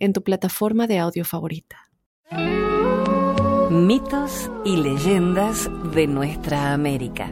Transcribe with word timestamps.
en 0.00 0.12
tu 0.12 0.22
plataforma 0.24 0.86
de 0.86 0.98
audio 0.98 1.24
favorita. 1.24 1.76
Mitos 3.70 4.50
y 4.64 4.76
leyendas 4.78 5.70
de 5.94 6.08
nuestra 6.08 6.72
América. 6.72 7.30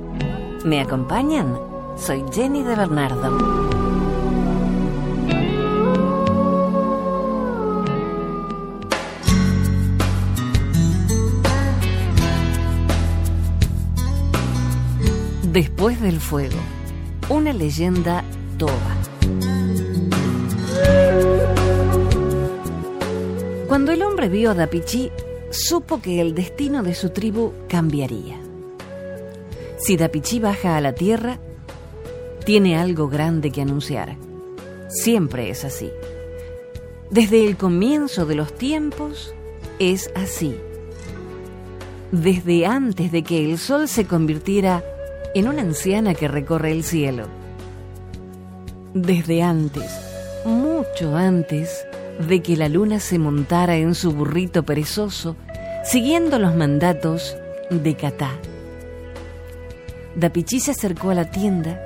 ¿Me 0.64 0.80
acompañan? 0.80 1.58
Soy 1.96 2.22
Jenny 2.32 2.62
de 2.62 2.76
Bernardo. 2.76 3.68
Después 15.52 16.00
del 16.00 16.20
fuego, 16.20 16.58
una 17.30 17.52
leyenda 17.52 18.22
toba. 18.58 19.07
Cuando 23.68 23.92
el 23.92 24.02
hombre 24.02 24.30
vio 24.30 24.52
a 24.52 24.54
Dapichi, 24.54 25.10
supo 25.50 26.00
que 26.00 26.22
el 26.22 26.34
destino 26.34 26.82
de 26.82 26.94
su 26.94 27.10
tribu 27.10 27.52
cambiaría. 27.68 28.40
Si 29.76 29.98
Dapichi 29.98 30.40
baja 30.40 30.78
a 30.78 30.80
la 30.80 30.94
tierra, 30.94 31.38
tiene 32.46 32.78
algo 32.78 33.10
grande 33.10 33.50
que 33.50 33.60
anunciar. 33.60 34.16
Siempre 34.88 35.50
es 35.50 35.66
así. 35.66 35.90
Desde 37.10 37.46
el 37.46 37.58
comienzo 37.58 38.24
de 38.24 38.36
los 38.36 38.54
tiempos 38.54 39.34
es 39.78 40.10
así. 40.14 40.56
Desde 42.10 42.64
antes 42.64 43.12
de 43.12 43.22
que 43.22 43.44
el 43.44 43.58
sol 43.58 43.86
se 43.86 44.06
convirtiera 44.06 44.82
en 45.34 45.46
una 45.46 45.60
anciana 45.60 46.14
que 46.14 46.26
recorre 46.26 46.72
el 46.72 46.84
cielo. 46.84 47.26
Desde 48.94 49.42
antes, 49.42 49.90
mucho 50.46 51.14
antes 51.14 51.84
de 52.18 52.42
que 52.42 52.56
la 52.56 52.68
luna 52.68 53.00
se 53.00 53.18
montara 53.18 53.76
en 53.76 53.94
su 53.94 54.12
burrito 54.12 54.64
perezoso, 54.64 55.36
siguiendo 55.84 56.38
los 56.38 56.54
mandatos 56.54 57.36
de 57.70 57.94
Catá. 57.94 58.32
Dapichi 60.16 60.60
se 60.60 60.72
acercó 60.72 61.10
a 61.10 61.14
la 61.14 61.30
tienda 61.30 61.80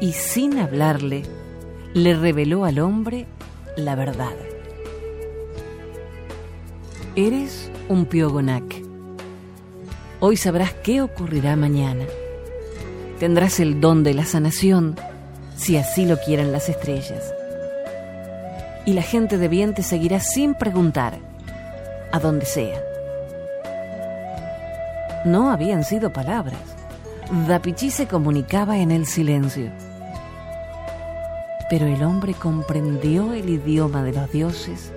y 0.00 0.12
sin 0.12 0.58
hablarle, 0.58 1.22
le 1.92 2.14
reveló 2.14 2.64
al 2.64 2.78
hombre 2.78 3.26
la 3.76 3.94
verdad. 3.94 4.34
Eres 7.16 7.70
un 7.88 8.06
piogonac. 8.06 8.82
Hoy 10.20 10.36
sabrás 10.36 10.72
qué 10.72 11.02
ocurrirá 11.02 11.56
mañana. 11.56 12.04
Tendrás 13.18 13.60
el 13.60 13.80
don 13.80 14.02
de 14.02 14.14
la 14.14 14.24
sanación, 14.24 14.96
si 15.56 15.76
así 15.76 16.06
lo 16.06 16.16
quieren 16.18 16.52
las 16.52 16.68
estrellas. 16.68 17.34
Y 18.90 18.92
la 18.92 19.02
gente 19.02 19.38
de 19.38 19.46
bien 19.46 19.72
te 19.72 19.84
seguirá 19.84 20.18
sin 20.18 20.56
preguntar, 20.56 21.16
a 22.10 22.18
donde 22.18 22.44
sea. 22.44 22.82
No 25.24 25.52
habían 25.52 25.84
sido 25.84 26.12
palabras. 26.12 26.58
Dapichi 27.46 27.92
se 27.92 28.08
comunicaba 28.08 28.78
en 28.78 28.90
el 28.90 29.06
silencio. 29.06 29.70
Pero 31.70 31.86
el 31.86 32.02
hombre 32.02 32.34
comprendió 32.34 33.32
el 33.32 33.48
idioma 33.48 34.02
de 34.02 34.12
los 34.12 34.32
dioses 34.32 34.90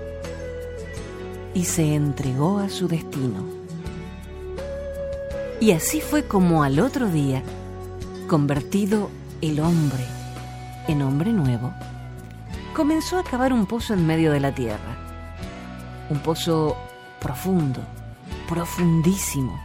y 1.53 1.65
se 1.65 1.93
entregó 1.93 2.57
a 2.57 2.69
su 2.69 2.87
destino. 2.87 3.45
Y 5.61 5.73
así 5.73 6.01
fue 6.01 6.23
como 6.23 6.63
al 6.63 6.79
otro 6.79 7.09
día 7.09 7.43
convertido 8.27 9.11
el 9.43 9.59
hombre 9.59 10.03
en 10.87 11.03
hombre 11.03 11.31
nuevo, 11.31 11.71
comenzó 12.73 13.19
a 13.19 13.23
cavar 13.23 13.53
un 13.53 13.65
pozo 13.65 13.93
en 13.93 14.05
medio 14.05 14.31
de 14.31 14.39
la 14.39 14.53
tierra. 14.53 14.97
Un 16.09 16.19
pozo 16.19 16.75
profundo, 17.19 17.81
profundísimo. 18.49 19.59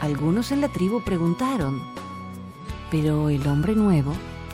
Algunos 0.00 0.52
en 0.52 0.60
la 0.60 0.68
tribu 0.68 1.02
preguntaron, 1.02 1.80
pero 2.90 3.30
el 3.30 3.46
hombre 3.46 3.74
nuevo, 3.74 4.12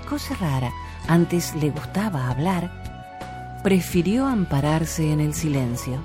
cosa 0.08 0.34
rara, 0.36 0.72
antes 1.08 1.54
le 1.56 1.70
gustaba 1.70 2.28
hablar, 2.28 3.60
prefirió 3.64 4.26
ampararse 4.26 5.10
en 5.10 5.20
el 5.20 5.34
silencio. 5.34 5.98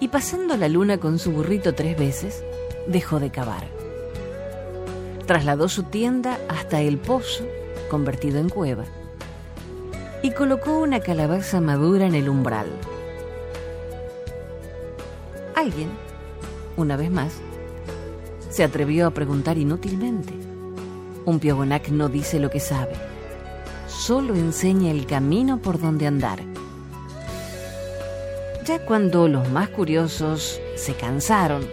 Y 0.00 0.08
pasando 0.08 0.56
la 0.56 0.68
luna 0.68 0.98
con 0.98 1.18
su 1.18 1.32
burrito 1.32 1.74
tres 1.74 1.98
veces, 1.98 2.42
dejó 2.88 3.20
de 3.20 3.30
cavar. 3.30 3.68
Trasladó 5.26 5.68
su 5.68 5.84
tienda 5.84 6.38
hasta 6.48 6.80
el 6.80 6.98
pozo, 6.98 7.44
convertido 7.92 8.38
en 8.38 8.48
cueva, 8.48 8.84
y 10.22 10.30
colocó 10.30 10.78
una 10.78 11.00
calabaza 11.00 11.60
madura 11.60 12.06
en 12.06 12.14
el 12.14 12.30
umbral. 12.30 12.68
Alguien, 15.54 15.90
una 16.78 16.96
vez 16.96 17.10
más, 17.10 17.34
se 18.48 18.64
atrevió 18.64 19.06
a 19.06 19.10
preguntar 19.10 19.58
inútilmente. 19.58 20.32
Un 21.26 21.38
piogonac 21.38 21.90
no 21.90 22.08
dice 22.08 22.40
lo 22.40 22.48
que 22.48 22.60
sabe, 22.60 22.94
solo 23.88 24.36
enseña 24.36 24.90
el 24.90 25.04
camino 25.04 25.58
por 25.58 25.78
donde 25.78 26.06
andar. 26.06 26.38
Ya 28.64 28.86
cuando 28.86 29.28
los 29.28 29.50
más 29.50 29.68
curiosos 29.68 30.58
se 30.76 30.94
cansaron 30.94 31.68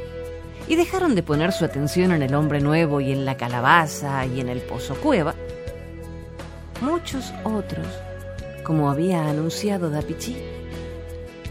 y 0.68 0.76
dejaron 0.76 1.16
de 1.16 1.24
poner 1.24 1.54
su 1.54 1.64
atención 1.64 2.12
en 2.12 2.24
el 2.24 2.36
hombre 2.36 2.60
nuevo 2.60 3.00
y 3.00 3.14
en 3.14 3.24
la 3.24 3.38
calabaza 3.38 4.26
y 4.26 4.42
en 4.42 4.50
el 4.50 4.60
pozo 4.60 4.96
cueva, 4.96 5.34
muchos 6.82 7.34
otros, 7.44 7.88
como 8.64 8.90
había 8.90 9.30
anunciado 9.30 9.90
Dapichi, 9.90 10.38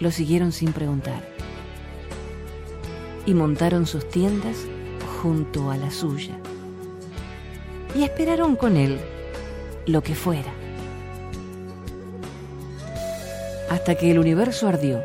lo 0.00 0.10
siguieron 0.10 0.52
sin 0.52 0.72
preguntar 0.72 1.22
y 3.26 3.34
montaron 3.34 3.86
sus 3.86 4.08
tiendas 4.08 4.56
junto 5.22 5.70
a 5.70 5.76
la 5.76 5.90
suya 5.90 6.38
y 7.94 8.04
esperaron 8.04 8.56
con 8.56 8.76
él 8.76 8.98
lo 9.86 10.02
que 10.02 10.14
fuera. 10.14 10.52
Hasta 13.70 13.96
que 13.96 14.10
el 14.10 14.18
universo 14.18 14.68
ardió. 14.68 15.02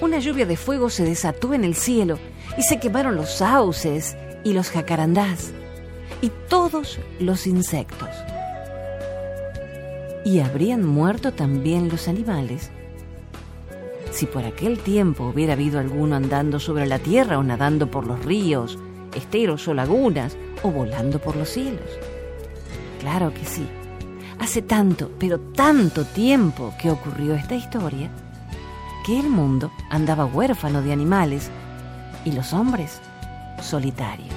Una 0.00 0.18
lluvia 0.18 0.46
de 0.46 0.56
fuego 0.56 0.90
se 0.90 1.04
desató 1.04 1.54
en 1.54 1.64
el 1.64 1.74
cielo 1.74 2.18
y 2.56 2.62
se 2.62 2.78
quemaron 2.78 3.16
los 3.16 3.30
sauces 3.30 4.16
y 4.44 4.52
los 4.52 4.70
jacarandás 4.70 5.52
y 6.20 6.30
todos 6.48 6.98
los 7.18 7.46
insectos. 7.46 8.08
Y 10.24 10.40
habrían 10.40 10.84
muerto 10.84 11.32
también 11.32 11.88
los 11.88 12.08
animales. 12.08 12.70
Si 14.10 14.26
por 14.26 14.44
aquel 14.44 14.78
tiempo 14.78 15.26
hubiera 15.26 15.54
habido 15.54 15.78
alguno 15.78 16.16
andando 16.16 16.60
sobre 16.60 16.86
la 16.86 16.98
tierra 16.98 17.38
o 17.38 17.42
nadando 17.42 17.90
por 17.90 18.06
los 18.06 18.24
ríos, 18.24 18.78
esteros 19.14 19.66
o 19.68 19.74
lagunas 19.74 20.36
o 20.62 20.70
volando 20.70 21.18
por 21.18 21.36
los 21.36 21.48
cielos. 21.48 21.88
Claro 23.00 23.34
que 23.34 23.44
sí. 23.44 23.66
Hace 24.38 24.62
tanto, 24.62 25.10
pero 25.18 25.38
tanto 25.38 26.04
tiempo 26.04 26.74
que 26.80 26.90
ocurrió 26.90 27.34
esta 27.34 27.54
historia, 27.54 28.10
que 29.04 29.20
el 29.20 29.28
mundo 29.28 29.70
andaba 29.90 30.24
huérfano 30.24 30.80
de 30.82 30.92
animales 30.92 31.50
y 32.24 32.32
los 32.32 32.52
hombres 32.52 33.00
solitarios. 33.60 34.34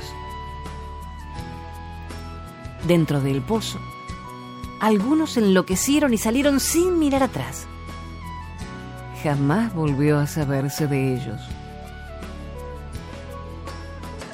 Dentro 2.88 3.22
del 3.22 3.42
pozo, 3.42 3.80
algunos 4.80 5.38
enloquecieron 5.38 6.14
y 6.14 6.18
salieron 6.18 6.60
sin 6.60 7.00
mirar 7.00 7.24
atrás. 7.24 7.68
Jamás 9.24 9.74
volvió 9.74 10.20
a 10.20 10.28
saberse 10.28 10.88
de 10.88 11.16
ellos. 11.16 11.42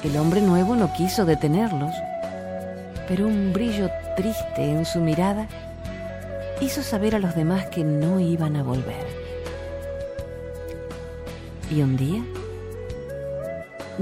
El 0.02 0.16
hombre 0.18 0.42
nuevo 0.42 0.76
no 0.76 0.92
quiso 0.92 1.24
detenerlos, 1.24 1.94
pero 3.08 3.26
un 3.26 3.52
brillo 3.52 3.88
triste 4.16 4.70
en 4.70 4.84
su 4.84 5.00
mirada 5.00 5.48
hizo 6.60 6.82
saber 6.82 7.14
a 7.14 7.18
los 7.18 7.34
demás 7.34 7.66
que 7.66 7.84
no 7.84 8.20
iban 8.20 8.56
a 8.56 8.62
volver. 8.62 9.06
Y 11.70 11.80
un 11.80 11.96
día, 11.96 12.22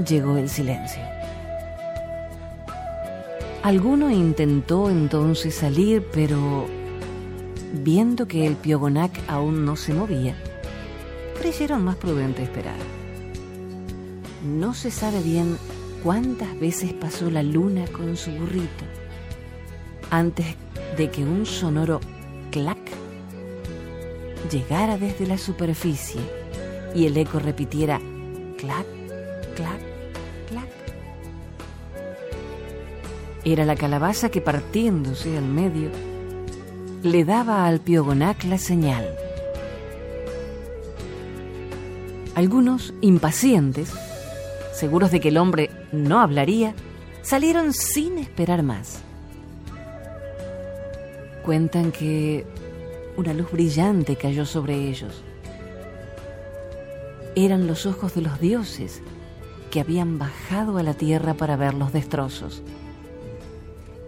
llegó 0.05 0.37
el 0.37 0.49
silencio. 0.49 1.12
Alguno 3.63 4.11
intentó 4.11 4.89
entonces 4.89 5.55
salir, 5.55 6.05
pero 6.11 6.65
viendo 7.71 8.27
que 8.27 8.45
el 8.45 8.57
Piogonac 8.57 9.17
aún 9.29 9.63
no 9.63 9.77
se 9.77 9.93
movía, 9.93 10.35
creyeron 11.39 11.81
más 11.81 11.95
prudente 11.95 12.43
esperar. 12.43 12.75
No 14.45 14.73
se 14.73 14.91
sabe 14.91 15.21
bien 15.21 15.57
cuántas 16.03 16.59
veces 16.59 16.91
pasó 16.91 17.31
la 17.31 17.41
luna 17.41 17.85
con 17.87 18.17
su 18.17 18.31
burrito 18.31 18.83
antes 20.09 20.45
de 20.97 21.09
que 21.09 21.23
un 21.23 21.45
sonoro 21.45 22.01
clac 22.51 22.77
llegara 24.51 24.97
desde 24.97 25.25
la 25.25 25.37
superficie 25.37 26.19
y 26.93 27.05
el 27.05 27.15
eco 27.15 27.39
repitiera 27.39 28.01
clac, 28.57 28.85
clac. 29.55 29.82
Era 33.45 33.65
la 33.65 33.75
calabaza 33.75 34.29
que 34.29 34.39
partiéndose 34.39 35.37
al 35.37 35.43
medio 35.43 35.89
le 37.03 37.25
daba 37.25 37.67
al 37.67 37.81
Piogonac 37.81 38.45
la 38.45 38.57
señal. 38.57 39.05
Algunos, 42.35 42.93
impacientes, 43.01 43.91
seguros 44.73 45.11
de 45.11 45.19
que 45.19 45.27
el 45.27 45.37
hombre 45.37 45.69
no 45.91 46.19
hablaría, 46.19 46.73
salieron 47.21 47.73
sin 47.73 48.17
esperar 48.17 48.63
más. 48.63 49.01
Cuentan 51.43 51.91
que 51.91 52.45
una 53.17 53.33
luz 53.33 53.51
brillante 53.51 54.15
cayó 54.15 54.45
sobre 54.45 54.87
ellos. 54.87 55.21
Eran 57.35 57.67
los 57.67 57.85
ojos 57.85 58.15
de 58.15 58.21
los 58.21 58.39
dioses 58.39 59.01
que 59.69 59.81
habían 59.81 60.17
bajado 60.17 60.77
a 60.77 60.83
la 60.83 60.93
tierra 60.93 61.33
para 61.33 61.57
ver 61.57 61.73
los 61.73 61.91
destrozos. 61.91 62.63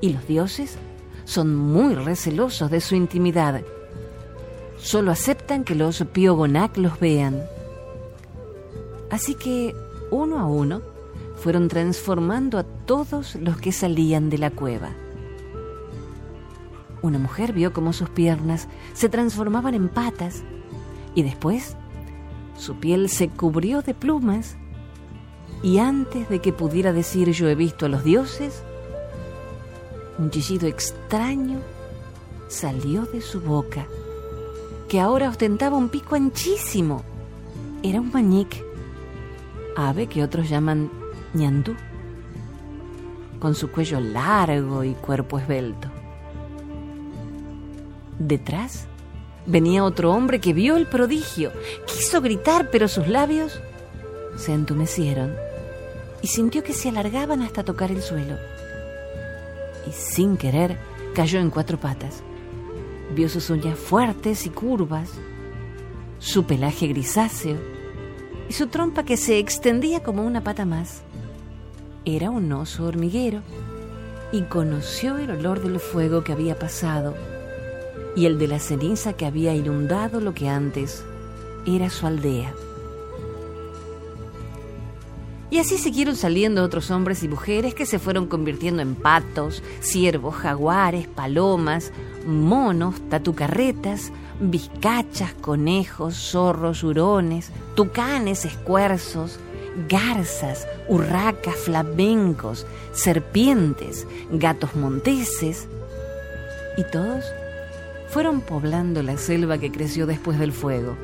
Y 0.06 0.13
los 0.13 0.28
dioses 0.28 0.78
son 1.24 1.56
muy 1.56 1.96
recelosos 1.96 2.69
de 2.69 2.80
su 2.80 2.94
intimidad. 2.94 3.63
Solo 4.78 5.10
aceptan 5.10 5.63
que 5.63 5.74
los 5.74 6.06
Piogonac 6.13 6.78
los 6.78 7.00
vean. 7.00 7.42
Así 9.10 9.34
que, 9.34 9.74
uno 10.12 10.38
a 10.38 10.46
uno, 10.46 10.84
fueron 11.38 11.69
transformando 11.69 12.60
a 12.60 12.63
todos 12.63 13.34
los 13.38 13.57
que 13.57 13.72
salían 13.72 14.30
de 14.30 14.38
la 14.38 14.52
cueva. 14.52 14.92
Una 17.01 17.18
mujer 17.18 17.51
vio 17.51 17.74
cómo 17.74 17.92
sus 17.92 18.12
piernas 18.12 18.68
se 18.94 19.10
transformaban 19.10 19.74
en 19.74 19.90
patas 19.90 20.44
y 21.16 21.24
después 21.24 21.78
su 22.60 22.75
piel 22.75 23.10
se 23.10 23.30
cubrió 23.30 23.81
de 23.81 23.96
plumas 23.96 24.56
y 25.63 25.80
antes 25.80 26.30
de 26.30 26.42
que 26.42 26.54
pudiera 26.54 26.94
decir 26.94 27.31
yo 27.31 27.50
he 27.50 27.56
visto 27.56 27.88
a 27.88 27.90
los 27.90 28.04
dioses, 28.04 28.62
un 30.18 30.30
chillido 30.30 30.68
extraño 30.68 31.60
salió 32.48 33.06
de 33.06 33.22
su 33.22 33.42
boca, 33.42 33.86
que 34.88 35.00
ahora 35.00 35.30
ostentaba 35.30 35.78
un 35.78 35.90
pico 35.90 36.16
anchísimo. 36.16 37.04
Era 37.84 38.00
un 38.00 38.12
mañique, 38.12 38.64
ave 39.76 40.08
que 40.08 40.24
otros 40.24 40.50
llaman 40.50 40.90
ñandú, 41.34 41.76
con 43.40 43.56
su 43.56 43.70
cuello 43.72 44.00
largo 44.00 44.84
y 44.84 44.94
cuerpo 44.94 45.38
esbelto. 45.38 45.90
Detrás 48.18 48.88
venía 49.46 49.84
otro 49.84 50.14
hombre 50.14 50.40
que 50.40 50.54
vio 50.54 50.78
el 50.78 50.88
prodigio, 50.88 51.52
quiso 51.86 52.22
gritar, 52.22 52.70
pero 52.72 52.88
sus 52.88 53.08
labios 53.08 53.60
se 54.38 54.54
entumecieron 54.54 55.36
y 56.22 56.28
sintió 56.28 56.64
que 56.64 56.74
se 56.74 56.90
alargaban 56.90 57.42
hasta 57.42 57.64
tocar 57.64 57.92
el 57.92 58.02
suelo 58.02 58.38
y 59.88 59.92
sin 59.92 60.38
querer 60.38 60.78
cayó 61.14 61.40
en 61.40 61.50
cuatro 61.50 61.80
patas. 61.80 62.24
Vio 63.16 63.30
sus 63.30 63.50
uñas 63.50 63.78
fuertes 63.78 64.46
y 64.46 64.50
curvas, 64.50 65.12
su 66.20 66.46
pelaje 66.46 66.88
grisáceo 66.88 67.58
y 68.50 68.54
su 68.54 68.68
trompa 68.68 69.04
que 69.04 69.18
se 69.18 69.40
extendía 69.40 70.04
como 70.04 70.24
una 70.24 70.44
pata 70.44 70.66
más. 70.66 71.04
Era 72.04 72.30
un 72.30 72.52
oso 72.52 72.86
hormiguero 72.86 73.42
y 74.32 74.42
conoció 74.44 75.18
el 75.18 75.32
olor 75.32 75.62
del 75.62 75.80
fuego 75.80 76.24
que 76.24 76.34
había 76.34 76.58
pasado 76.58 77.16
y 78.16 78.26
el 78.26 78.38
de 78.40 78.48
la 78.48 78.60
ceniza 78.60 79.14
que 79.14 79.26
había 79.26 79.54
inundado 79.54 80.20
lo 80.20 80.34
que 80.34 80.50
antes 80.50 81.04
era 81.66 81.90
su 81.90 82.08
aldea. 82.08 82.54
Y 85.56 85.60
así 85.60 85.78
siguieron 85.78 86.18
saliendo 86.18 86.66
otros 86.66 86.92
hombres 86.92 87.24
y 87.24 87.30
mujeres 87.30 87.74
que 87.74 87.86
se 87.86 87.98
fueron 87.98 88.28
convirtiendo 88.28 88.81
en 88.81 88.94
patos, 88.94 89.63
ciervos, 89.80 90.36
jaguares, 90.36 91.07
palomas, 91.07 91.94
monos, 92.28 92.96
tatucarretas, 93.10 94.12
vizcachas, 94.42 95.34
conejos, 95.36 96.18
zorros, 96.18 96.84
hurones, 96.84 97.54
tucanes, 97.74 98.44
escuerzos, 98.44 99.40
garzas, 99.88 100.68
urracas, 100.90 101.56
flamencos, 101.56 102.68
serpientes, 102.92 104.06
gatos 104.31 104.75
monteses, 104.75 105.69
y 106.78 106.84
todos 106.92 107.24
fueron 108.10 108.42
poblando 108.42 109.01
la 109.04 109.18
selva 109.18 109.58
que 109.58 109.72
creció 109.72 110.06
después 110.06 110.38
del 110.38 110.51
fuego 110.51 110.98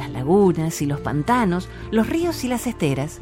las 0.00 0.10
lagunas 0.10 0.80
y 0.80 0.86
los 0.86 1.00
pantanos, 1.00 1.68
los 1.90 2.08
ríos 2.08 2.42
y 2.44 2.48
las 2.48 2.66
esteras. 2.66 3.20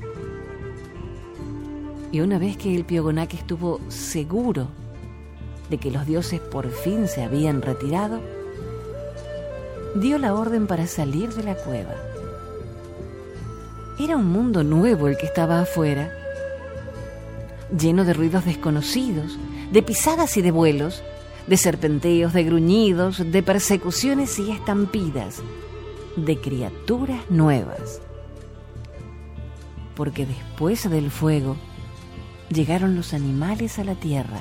Y 2.10 2.20
una 2.20 2.38
vez 2.38 2.56
que 2.56 2.74
el 2.74 2.84
Piogonac 2.84 3.34
estuvo 3.34 3.80
seguro 3.88 4.68
de 5.68 5.78
que 5.78 5.90
los 5.90 6.06
dioses 6.06 6.40
por 6.40 6.70
fin 6.70 7.06
se 7.08 7.22
habían 7.22 7.60
retirado, 7.60 8.20
dio 9.94 10.18
la 10.18 10.34
orden 10.34 10.66
para 10.66 10.86
salir 10.86 11.32
de 11.34 11.42
la 11.42 11.54
cueva. 11.54 11.94
Era 13.98 14.16
un 14.16 14.26
mundo 14.26 14.64
nuevo 14.64 15.08
el 15.08 15.18
que 15.18 15.26
estaba 15.26 15.60
afuera, 15.60 16.12
lleno 17.76 18.04
de 18.04 18.14
ruidos 18.14 18.44
desconocidos, 18.44 19.38
de 19.72 19.82
pisadas 19.82 20.36
y 20.36 20.42
de 20.42 20.50
vuelos, 20.50 21.02
de 21.46 21.56
serpenteos, 21.56 22.32
de 22.32 22.44
gruñidos, 22.44 23.30
de 23.30 23.42
persecuciones 23.42 24.38
y 24.38 24.50
estampidas 24.50 25.42
de 26.16 26.38
criaturas 26.38 27.20
nuevas. 27.30 28.00
Porque 29.94 30.26
después 30.26 30.88
del 30.88 31.10
fuego 31.10 31.56
llegaron 32.50 32.94
los 32.94 33.14
animales 33.14 33.78
a 33.78 33.84
la 33.84 33.94
tierra. 33.94 34.40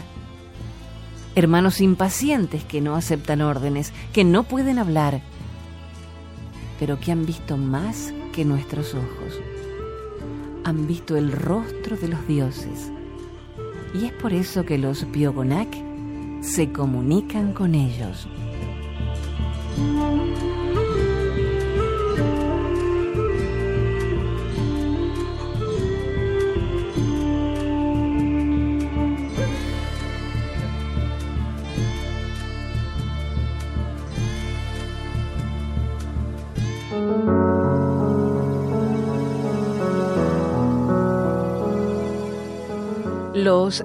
Hermanos 1.36 1.82
impacientes 1.82 2.64
que 2.64 2.82
no 2.82 2.96
aceptan 2.96 3.42
órdenes, 3.42 3.94
que 4.14 4.24
no 4.24 4.44
pueden 4.44 4.80
hablar, 4.80 5.22
pero 6.80 7.00
que 7.00 7.12
han 7.12 7.26
visto 7.26 7.58
más 7.58 8.14
que 8.34 8.46
nuestros 8.46 8.94
ojos. 8.94 9.40
Han 10.64 10.88
visto 10.88 11.16
el 11.16 11.32
rostro 11.32 11.96
de 11.98 12.08
los 12.08 12.28
dioses. 12.28 12.92
Y 13.94 14.06
es 14.06 14.14
por 14.14 14.34
eso 14.34 14.66
que 14.66 14.78
los 14.78 15.06
Piogonak 15.06 15.70
se 16.42 16.72
comunican 16.72 17.54
con 17.54 17.76
ellos. 17.76 18.28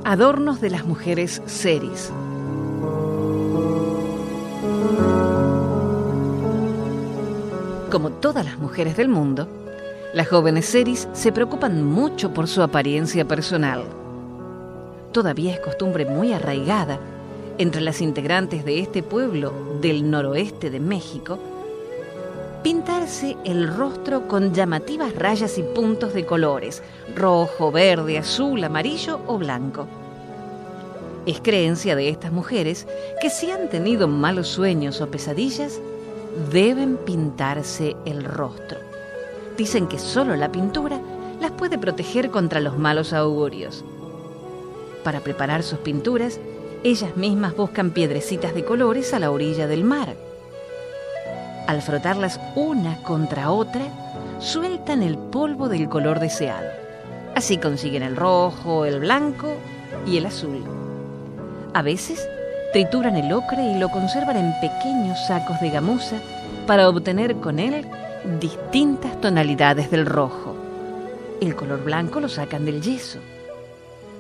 Adornos 0.04 0.60
de 0.60 0.70
las 0.70 0.84
mujeres 0.84 1.42
seris. 1.46 2.12
Como 7.90 8.10
todas 8.10 8.44
las 8.44 8.58
mujeres 8.58 8.96
del 8.96 9.08
mundo, 9.08 9.48
las 10.14 10.28
jóvenes 10.28 10.66
seris 10.66 11.08
se 11.14 11.32
preocupan 11.32 11.82
mucho 11.84 12.32
por 12.32 12.46
su 12.46 12.62
apariencia 12.62 13.26
personal. 13.26 13.82
Todavía 15.10 15.52
es 15.52 15.58
costumbre 15.58 16.06
muy 16.06 16.32
arraigada 16.32 17.00
entre 17.58 17.80
las 17.80 18.00
integrantes 18.00 18.64
de 18.64 18.78
este 18.78 19.02
pueblo 19.02 19.52
del 19.80 20.08
noroeste 20.08 20.70
de 20.70 20.78
México 20.78 21.40
pintarse 22.62 23.36
el 23.44 23.68
rostro 23.68 24.28
con 24.28 24.54
llamativas 24.54 25.14
rayas 25.14 25.58
y 25.58 25.62
puntos 25.62 26.14
de 26.14 26.24
colores, 26.24 26.82
rojo, 27.16 27.72
verde, 27.72 28.18
azul, 28.18 28.62
amarillo 28.62 29.20
o 29.26 29.38
blanco. 29.38 29.86
Es 31.26 31.40
creencia 31.40 31.96
de 31.96 32.08
estas 32.08 32.32
mujeres 32.32 32.86
que 33.20 33.30
si 33.30 33.50
han 33.50 33.68
tenido 33.68 34.08
malos 34.08 34.48
sueños 34.48 35.00
o 35.00 35.08
pesadillas, 35.08 35.80
deben 36.50 36.96
pintarse 36.96 37.96
el 38.04 38.24
rostro. 38.24 38.78
Dicen 39.56 39.86
que 39.86 39.98
solo 39.98 40.36
la 40.36 40.50
pintura 40.50 41.00
las 41.40 41.50
puede 41.52 41.78
proteger 41.78 42.30
contra 42.30 42.60
los 42.60 42.78
malos 42.78 43.12
augurios. 43.12 43.84
Para 45.04 45.20
preparar 45.20 45.62
sus 45.62 45.80
pinturas, 45.80 46.40
ellas 46.84 47.16
mismas 47.16 47.56
buscan 47.56 47.90
piedrecitas 47.90 48.54
de 48.54 48.64
colores 48.64 49.12
a 49.14 49.18
la 49.18 49.30
orilla 49.30 49.66
del 49.66 49.84
mar. 49.84 50.16
Al 51.66 51.80
frotarlas 51.80 52.40
una 52.56 52.96
contra 53.02 53.50
otra, 53.50 53.84
sueltan 54.40 55.02
el 55.02 55.16
polvo 55.16 55.68
del 55.68 55.88
color 55.88 56.18
deseado. 56.18 56.68
Así 57.34 57.56
consiguen 57.56 58.02
el 58.02 58.16
rojo, 58.16 58.84
el 58.84 59.00
blanco 59.00 59.54
y 60.06 60.16
el 60.16 60.26
azul. 60.26 60.64
A 61.72 61.82
veces 61.82 62.28
trituran 62.72 63.16
el 63.16 63.32
ocre 63.32 63.62
y 63.64 63.78
lo 63.78 63.90
conservan 63.90 64.36
en 64.36 64.52
pequeños 64.60 65.18
sacos 65.26 65.60
de 65.60 65.70
gamuza 65.70 66.16
para 66.66 66.88
obtener 66.88 67.36
con 67.36 67.58
él 67.58 67.86
distintas 68.40 69.20
tonalidades 69.20 69.90
del 69.90 70.06
rojo. 70.06 70.56
El 71.40 71.54
color 71.54 71.84
blanco 71.84 72.20
lo 72.20 72.28
sacan 72.28 72.64
del 72.64 72.82
yeso. 72.82 73.18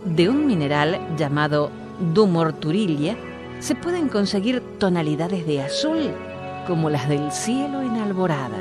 De 0.04 0.28
un 0.28 0.46
mineral 0.46 0.98
llamado 1.16 1.70
dumorturilia 2.14 3.16
se 3.58 3.74
pueden 3.74 4.08
conseguir 4.08 4.62
tonalidades 4.78 5.46
de 5.46 5.62
azul 5.62 6.10
como 6.66 6.90
las 6.90 7.08
del 7.08 7.32
cielo 7.32 7.82
en 7.82 7.96
alborada. 7.96 8.58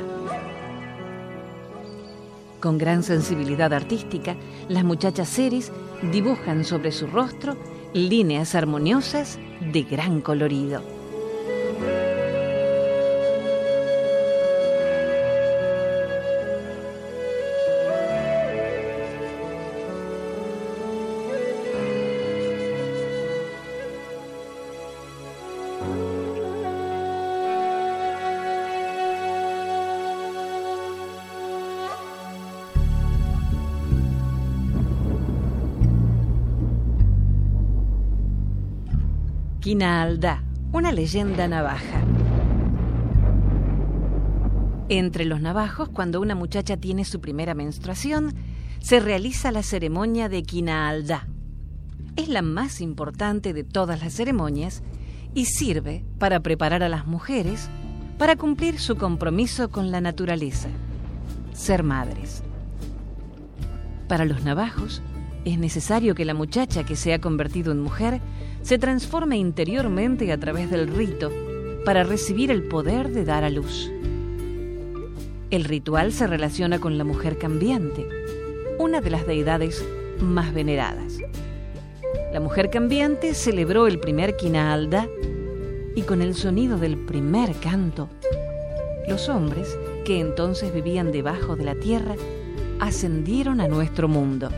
Con 2.60 2.78
gran 2.78 3.02
sensibilidad 3.02 3.72
artística, 3.72 4.36
las 4.68 4.84
muchachas 4.84 5.28
seris 5.28 5.72
dibujan 6.12 6.64
sobre 6.64 6.92
su 6.92 7.06
rostro 7.06 7.56
líneas 7.92 8.54
armoniosas 8.54 9.38
de 9.72 9.82
gran 9.82 10.20
colorido. 10.20 11.01
Quinalda, 39.72 40.42
una 40.72 40.92
leyenda 40.92 41.48
navaja. 41.48 42.02
Entre 44.90 45.24
los 45.24 45.40
navajos, 45.40 45.88
cuando 45.88 46.20
una 46.20 46.34
muchacha 46.34 46.76
tiene 46.76 47.06
su 47.06 47.22
primera 47.22 47.54
menstruación, 47.54 48.34
se 48.80 49.00
realiza 49.00 49.50
la 49.50 49.62
ceremonia 49.62 50.28
de 50.28 50.42
Quinalda. 50.42 51.26
Es 52.16 52.28
la 52.28 52.42
más 52.42 52.82
importante 52.82 53.54
de 53.54 53.64
todas 53.64 54.02
las 54.02 54.12
ceremonias 54.12 54.82
y 55.32 55.46
sirve 55.46 56.04
para 56.18 56.40
preparar 56.40 56.82
a 56.82 56.90
las 56.90 57.06
mujeres 57.06 57.70
para 58.18 58.36
cumplir 58.36 58.78
su 58.78 58.96
compromiso 58.96 59.70
con 59.70 59.90
la 59.90 60.02
naturaleza, 60.02 60.68
ser 61.54 61.82
madres. 61.82 62.42
Para 64.06 64.26
los 64.26 64.44
navajos, 64.44 65.00
es 65.44 65.58
necesario 65.58 66.14
que 66.14 66.24
la 66.24 66.34
muchacha 66.34 66.84
que 66.84 66.94
se 66.94 67.12
ha 67.12 67.20
convertido 67.20 67.72
en 67.72 67.80
mujer 67.80 68.20
se 68.62 68.78
transforme 68.78 69.38
interiormente 69.38 70.30
a 70.30 70.38
través 70.38 70.70
del 70.70 70.86
rito 70.86 71.32
para 71.84 72.04
recibir 72.04 72.50
el 72.50 72.62
poder 72.62 73.10
de 73.10 73.24
dar 73.24 73.42
a 73.42 73.50
luz. 73.50 73.90
El 75.50 75.64
ritual 75.64 76.12
se 76.12 76.26
relaciona 76.26 76.78
con 76.78 76.96
la 76.96 77.04
mujer 77.04 77.38
cambiante, 77.38 78.06
una 78.78 79.00
de 79.00 79.10
las 79.10 79.26
deidades 79.26 79.84
más 80.20 80.54
veneradas. 80.54 81.18
La 82.32 82.40
mujer 82.40 82.70
cambiante 82.70 83.34
celebró 83.34 83.88
el 83.88 83.98
primer 83.98 84.36
Quinaalda 84.36 85.08
y 85.96 86.02
con 86.02 86.22
el 86.22 86.34
sonido 86.34 86.78
del 86.78 86.96
primer 86.96 87.54
canto, 87.56 88.08
los 89.08 89.28
hombres, 89.28 89.76
que 90.04 90.20
entonces 90.20 90.72
vivían 90.72 91.10
debajo 91.10 91.56
de 91.56 91.64
la 91.64 91.74
tierra, 91.74 92.14
ascendieron 92.78 93.60
a 93.60 93.68
nuestro 93.68 94.08
mundo 94.08 94.48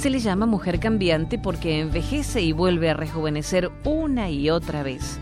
se 0.00 0.08
le 0.08 0.18
llama 0.18 0.46
mujer 0.46 0.80
cambiante 0.80 1.38
porque 1.38 1.78
envejece 1.78 2.40
y 2.40 2.52
vuelve 2.52 2.88
a 2.88 2.94
rejuvenecer 2.94 3.70
una 3.84 4.30
y 4.30 4.48
otra 4.48 4.82
vez. 4.82 5.18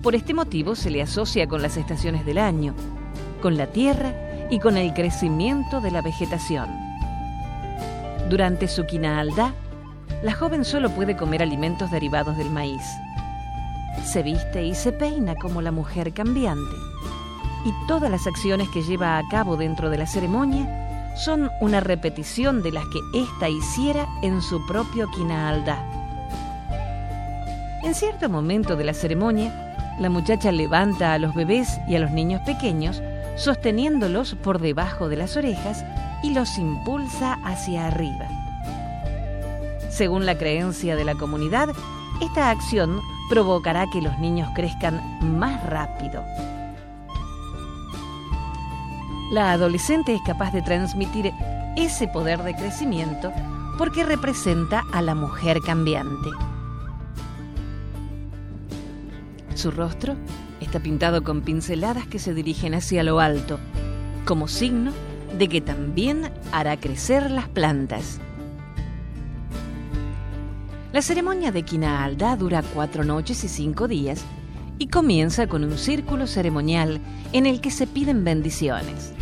Por 0.00 0.14
este 0.14 0.32
motivo 0.32 0.76
se 0.76 0.90
le 0.90 1.02
asocia 1.02 1.48
con 1.48 1.60
las 1.60 1.76
estaciones 1.76 2.24
del 2.24 2.38
año, 2.38 2.72
con 3.42 3.56
la 3.56 3.66
tierra 3.66 4.14
y 4.48 4.60
con 4.60 4.76
el 4.76 4.94
crecimiento 4.94 5.80
de 5.80 5.90
la 5.90 6.02
vegetación. 6.02 6.70
Durante 8.28 8.68
su 8.68 8.86
quinaalda, 8.86 9.54
la 10.22 10.34
joven 10.34 10.64
solo 10.64 10.90
puede 10.90 11.16
comer 11.16 11.42
alimentos 11.42 11.90
derivados 11.90 12.36
del 12.36 12.50
maíz. 12.50 12.84
Se 14.04 14.22
viste 14.22 14.64
y 14.64 14.76
se 14.76 14.92
peina 14.92 15.34
como 15.34 15.62
la 15.62 15.72
mujer 15.72 16.12
cambiante. 16.12 16.76
Y 17.64 17.72
todas 17.88 18.08
las 18.08 18.24
acciones 18.28 18.68
que 18.68 18.82
lleva 18.82 19.18
a 19.18 19.28
cabo 19.30 19.56
dentro 19.56 19.90
de 19.90 19.98
la 19.98 20.06
ceremonia 20.06 20.79
son 21.24 21.50
una 21.60 21.80
repetición 21.80 22.62
de 22.62 22.72
las 22.72 22.84
que 22.86 23.20
ésta 23.20 23.48
hiciera 23.48 24.08
en 24.22 24.40
su 24.40 24.64
propio 24.66 25.06
Quinaalda. 25.10 25.78
En 27.82 27.94
cierto 27.94 28.28
momento 28.28 28.76
de 28.76 28.84
la 28.84 28.94
ceremonia, 28.94 29.96
la 29.98 30.08
muchacha 30.08 30.50
levanta 30.50 31.12
a 31.12 31.18
los 31.18 31.34
bebés 31.34 31.78
y 31.86 31.96
a 31.96 31.98
los 31.98 32.10
niños 32.10 32.40
pequeños, 32.46 33.02
sosteniéndolos 33.36 34.34
por 34.34 34.60
debajo 34.60 35.08
de 35.08 35.16
las 35.16 35.36
orejas 35.36 35.84
y 36.22 36.32
los 36.32 36.56
impulsa 36.56 37.38
hacia 37.44 37.86
arriba. 37.86 38.26
Según 39.90 40.24
la 40.24 40.38
creencia 40.38 40.96
de 40.96 41.04
la 41.04 41.14
comunidad, 41.14 41.68
esta 42.22 42.50
acción 42.50 43.00
provocará 43.28 43.86
que 43.92 44.00
los 44.00 44.18
niños 44.18 44.48
crezcan 44.54 45.00
más 45.38 45.62
rápido 45.66 46.24
la 49.30 49.52
adolescente 49.52 50.12
es 50.14 50.20
capaz 50.22 50.52
de 50.52 50.60
transmitir 50.60 51.32
ese 51.76 52.08
poder 52.08 52.42
de 52.42 52.54
crecimiento 52.54 53.32
porque 53.78 54.04
representa 54.04 54.84
a 54.92 55.00
la 55.02 55.14
mujer 55.14 55.60
cambiante. 55.64 56.28
Su 59.54 59.70
rostro 59.70 60.16
está 60.60 60.80
pintado 60.80 61.22
con 61.22 61.42
pinceladas 61.42 62.06
que 62.08 62.18
se 62.18 62.34
dirigen 62.34 62.74
hacia 62.74 63.04
lo 63.04 63.20
alto, 63.20 63.58
como 64.24 64.48
signo 64.48 64.92
de 65.38 65.48
que 65.48 65.60
también 65.60 66.30
hará 66.50 66.78
crecer 66.78 67.30
las 67.30 67.48
plantas. 67.48 68.20
La 70.92 71.02
ceremonia 71.02 71.52
de 71.52 71.62
Quinaalda 71.62 72.36
dura 72.36 72.62
cuatro 72.74 73.04
noches 73.04 73.44
y 73.44 73.48
cinco 73.48 73.86
días 73.86 74.24
y 74.78 74.88
comienza 74.88 75.46
con 75.46 75.62
un 75.62 75.78
círculo 75.78 76.26
ceremonial 76.26 77.00
en 77.32 77.46
el 77.46 77.60
que 77.60 77.70
se 77.70 77.86
piden 77.86 78.24
bendiciones. 78.24 79.14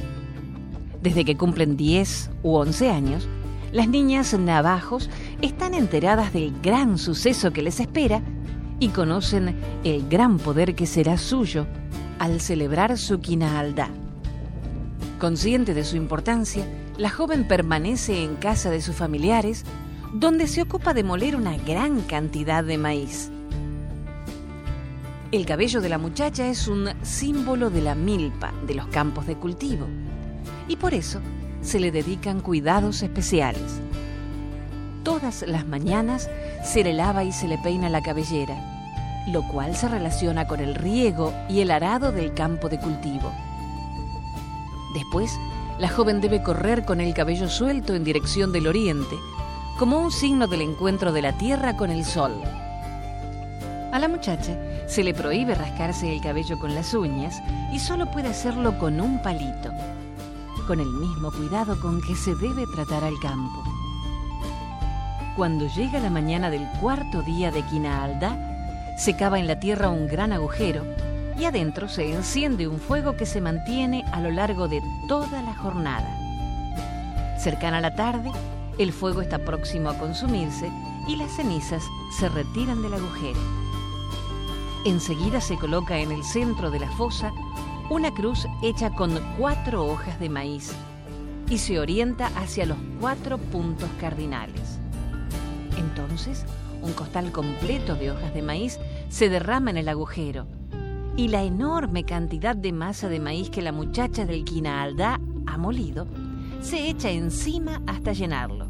Desde 1.02 1.24
que 1.24 1.36
cumplen 1.36 1.76
10 1.76 2.30
u 2.42 2.56
11 2.56 2.90
años, 2.90 3.28
las 3.72 3.88
niñas 3.88 4.34
navajos 4.34 5.08
están 5.42 5.74
enteradas 5.74 6.32
del 6.32 6.52
gran 6.60 6.98
suceso 6.98 7.52
que 7.52 7.62
les 7.62 7.80
espera 7.80 8.22
y 8.80 8.88
conocen 8.88 9.56
el 9.84 10.08
gran 10.08 10.38
poder 10.38 10.74
que 10.74 10.86
será 10.86 11.18
suyo 11.18 11.66
al 12.18 12.40
celebrar 12.40 12.96
su 12.98 13.20
quinaalda. 13.20 13.90
Consciente 15.20 15.74
de 15.74 15.84
su 15.84 15.96
importancia, 15.96 16.64
la 16.96 17.10
joven 17.10 17.46
permanece 17.46 18.24
en 18.24 18.36
casa 18.36 18.70
de 18.70 18.80
sus 18.80 18.96
familiares, 18.96 19.64
donde 20.12 20.46
se 20.46 20.62
ocupa 20.62 20.94
de 20.94 21.04
moler 21.04 21.36
una 21.36 21.56
gran 21.56 22.00
cantidad 22.02 22.64
de 22.64 22.78
maíz. 22.78 23.30
El 25.30 25.44
cabello 25.44 25.80
de 25.80 25.90
la 25.90 25.98
muchacha 25.98 26.48
es 26.48 26.66
un 26.66 26.88
símbolo 27.02 27.70
de 27.70 27.82
la 27.82 27.94
milpa 27.94 28.52
de 28.66 28.74
los 28.74 28.86
campos 28.86 29.26
de 29.26 29.36
cultivo 29.36 29.86
y 30.68 30.76
por 30.76 30.94
eso 30.94 31.20
se 31.62 31.80
le 31.80 31.90
dedican 31.90 32.40
cuidados 32.40 33.02
especiales. 33.02 33.80
Todas 35.02 35.42
las 35.46 35.66
mañanas 35.66 36.28
se 36.64 36.84
le 36.84 36.92
lava 36.92 37.24
y 37.24 37.32
se 37.32 37.48
le 37.48 37.58
peina 37.58 37.88
la 37.88 38.02
cabellera, 38.02 38.54
lo 39.28 39.46
cual 39.48 39.74
se 39.74 39.88
relaciona 39.88 40.46
con 40.46 40.60
el 40.60 40.74
riego 40.74 41.32
y 41.48 41.60
el 41.60 41.70
arado 41.70 42.12
del 42.12 42.34
campo 42.34 42.68
de 42.68 42.78
cultivo. 42.78 43.32
Después, 44.94 45.38
la 45.78 45.88
joven 45.88 46.20
debe 46.20 46.42
correr 46.42 46.84
con 46.84 47.00
el 47.00 47.14
cabello 47.14 47.48
suelto 47.48 47.94
en 47.94 48.04
dirección 48.04 48.52
del 48.52 48.66
oriente, 48.66 49.16
como 49.78 50.00
un 50.00 50.10
signo 50.10 50.46
del 50.46 50.62
encuentro 50.62 51.12
de 51.12 51.22
la 51.22 51.32
tierra 51.38 51.76
con 51.76 51.90
el 51.90 52.04
sol. 52.04 52.32
A 53.92 53.98
la 53.98 54.08
muchacha 54.08 54.58
se 54.86 55.04
le 55.04 55.14
prohíbe 55.14 55.54
rascarse 55.54 56.12
el 56.12 56.20
cabello 56.20 56.58
con 56.58 56.74
las 56.74 56.92
uñas 56.94 57.40
y 57.72 57.78
solo 57.78 58.10
puede 58.10 58.28
hacerlo 58.28 58.78
con 58.78 59.00
un 59.00 59.22
palito 59.22 59.72
con 60.68 60.80
el 60.80 60.92
mismo 60.92 61.32
cuidado 61.32 61.80
con 61.80 62.02
que 62.02 62.14
se 62.14 62.34
debe 62.34 62.66
tratar 62.66 63.02
al 63.02 63.18
campo. 63.18 63.64
Cuando 65.34 65.66
llega 65.66 65.98
la 65.98 66.10
mañana 66.10 66.50
del 66.50 66.68
cuarto 66.78 67.22
día 67.22 67.50
de 67.50 67.62
Quinaalda, 67.62 68.94
se 68.98 69.16
cava 69.16 69.38
en 69.38 69.46
la 69.46 69.60
tierra 69.60 69.88
un 69.88 70.06
gran 70.06 70.30
agujero 70.30 70.84
y 71.38 71.46
adentro 71.46 71.88
se 71.88 72.12
enciende 72.12 72.68
un 72.68 72.78
fuego 72.78 73.16
que 73.16 73.24
se 73.24 73.40
mantiene 73.40 74.04
a 74.12 74.20
lo 74.20 74.30
largo 74.30 74.68
de 74.68 74.82
toda 75.08 75.40
la 75.40 75.54
jornada. 75.54 76.14
Cercana 77.38 77.80
la 77.80 77.94
tarde, 77.94 78.30
el 78.76 78.92
fuego 78.92 79.22
está 79.22 79.38
próximo 79.38 79.88
a 79.88 79.96
consumirse 79.96 80.70
y 81.06 81.16
las 81.16 81.30
cenizas 81.30 81.82
se 82.18 82.28
retiran 82.28 82.82
del 82.82 82.92
agujero. 82.92 83.40
Enseguida 84.84 85.40
se 85.40 85.56
coloca 85.56 85.98
en 85.98 86.12
el 86.12 86.22
centro 86.24 86.70
de 86.70 86.80
la 86.80 86.90
fosa 86.90 87.32
una 87.90 88.12
cruz 88.12 88.46
hecha 88.62 88.90
con 88.90 89.18
cuatro 89.38 89.86
hojas 89.86 90.20
de 90.20 90.28
maíz 90.28 90.72
y 91.48 91.58
se 91.58 91.80
orienta 91.80 92.26
hacia 92.36 92.66
los 92.66 92.76
cuatro 93.00 93.38
puntos 93.38 93.88
cardinales. 93.98 94.78
Entonces, 95.78 96.44
un 96.82 96.92
costal 96.92 97.32
completo 97.32 97.94
de 97.94 98.10
hojas 98.10 98.34
de 98.34 98.42
maíz 98.42 98.78
se 99.08 99.30
derrama 99.30 99.70
en 99.70 99.78
el 99.78 99.88
agujero 99.88 100.46
y 101.16 101.28
la 101.28 101.42
enorme 101.42 102.04
cantidad 102.04 102.54
de 102.54 102.72
masa 102.72 103.08
de 103.08 103.20
maíz 103.20 103.48
que 103.50 103.62
la 103.62 103.72
muchacha 103.72 104.26
del 104.26 104.44
Quinaalda 104.44 105.18
ha 105.46 105.56
molido 105.56 106.06
se 106.60 106.88
echa 106.88 107.10
encima 107.10 107.82
hasta 107.86 108.12
llenarlo. 108.12 108.66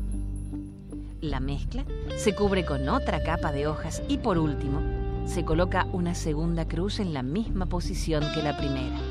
La 1.21 1.41
mezcla 1.41 1.85
se 2.17 2.35
cubre 2.35 2.65
con 2.65 2.89
otra 2.89 3.23
capa 3.23 3.51
de 3.51 3.67
hojas 3.67 4.03
y 4.09 4.19
por 4.19 4.39
último 4.39 4.81
se 5.27 5.45
coloca 5.45 5.87
una 5.93 6.15
segunda 6.15 6.67
cruz 6.69 7.01
en 7.01 7.13
la 7.13 7.23
misma 7.23 7.67
posición 7.67 8.25
que 8.35 8.43
la 8.43 8.57
primera. 8.57 9.08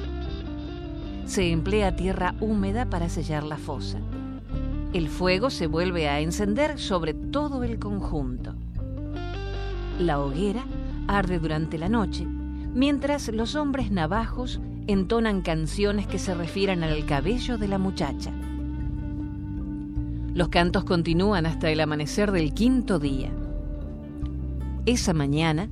Se 1.28 1.52
emplea 1.52 1.94
tierra 1.98 2.36
húmeda 2.40 2.90
para 2.90 3.10
sellar 3.10 3.44
la 3.44 3.58
fosa. 3.58 4.00
El 4.94 5.10
fuego 5.10 5.50
se 5.50 5.68
vuelve 5.68 6.08
a 6.08 6.22
encender 6.22 6.80
sobre 6.80 7.14
todo 7.14 7.66
el 7.66 7.80
conjunto. 7.80 8.56
La 10.00 10.22
hoguera 10.22 10.64
arde 11.08 11.38
durante 11.38 11.78
la 11.78 11.90
noche, 11.90 12.26
mientras 12.26 13.28
los 13.28 13.56
hombres 13.56 13.92
navajos 13.92 14.62
entonan 14.88 15.42
canciones 15.42 16.08
que 16.08 16.18
se 16.18 16.34
refieren 16.34 16.82
al 16.82 17.06
cabello 17.06 17.58
de 17.58 17.68
la 17.68 17.78
muchacha. 17.78 18.32
Los 20.34 20.48
cantos 20.48 20.86
continúan 20.86 21.46
hasta 21.46 21.70
el 21.70 21.82
amanecer 21.82 22.32
del 22.32 22.54
quinto 22.54 23.00
día. 23.00 23.32
Esa 24.86 25.12
mañana 25.12 25.68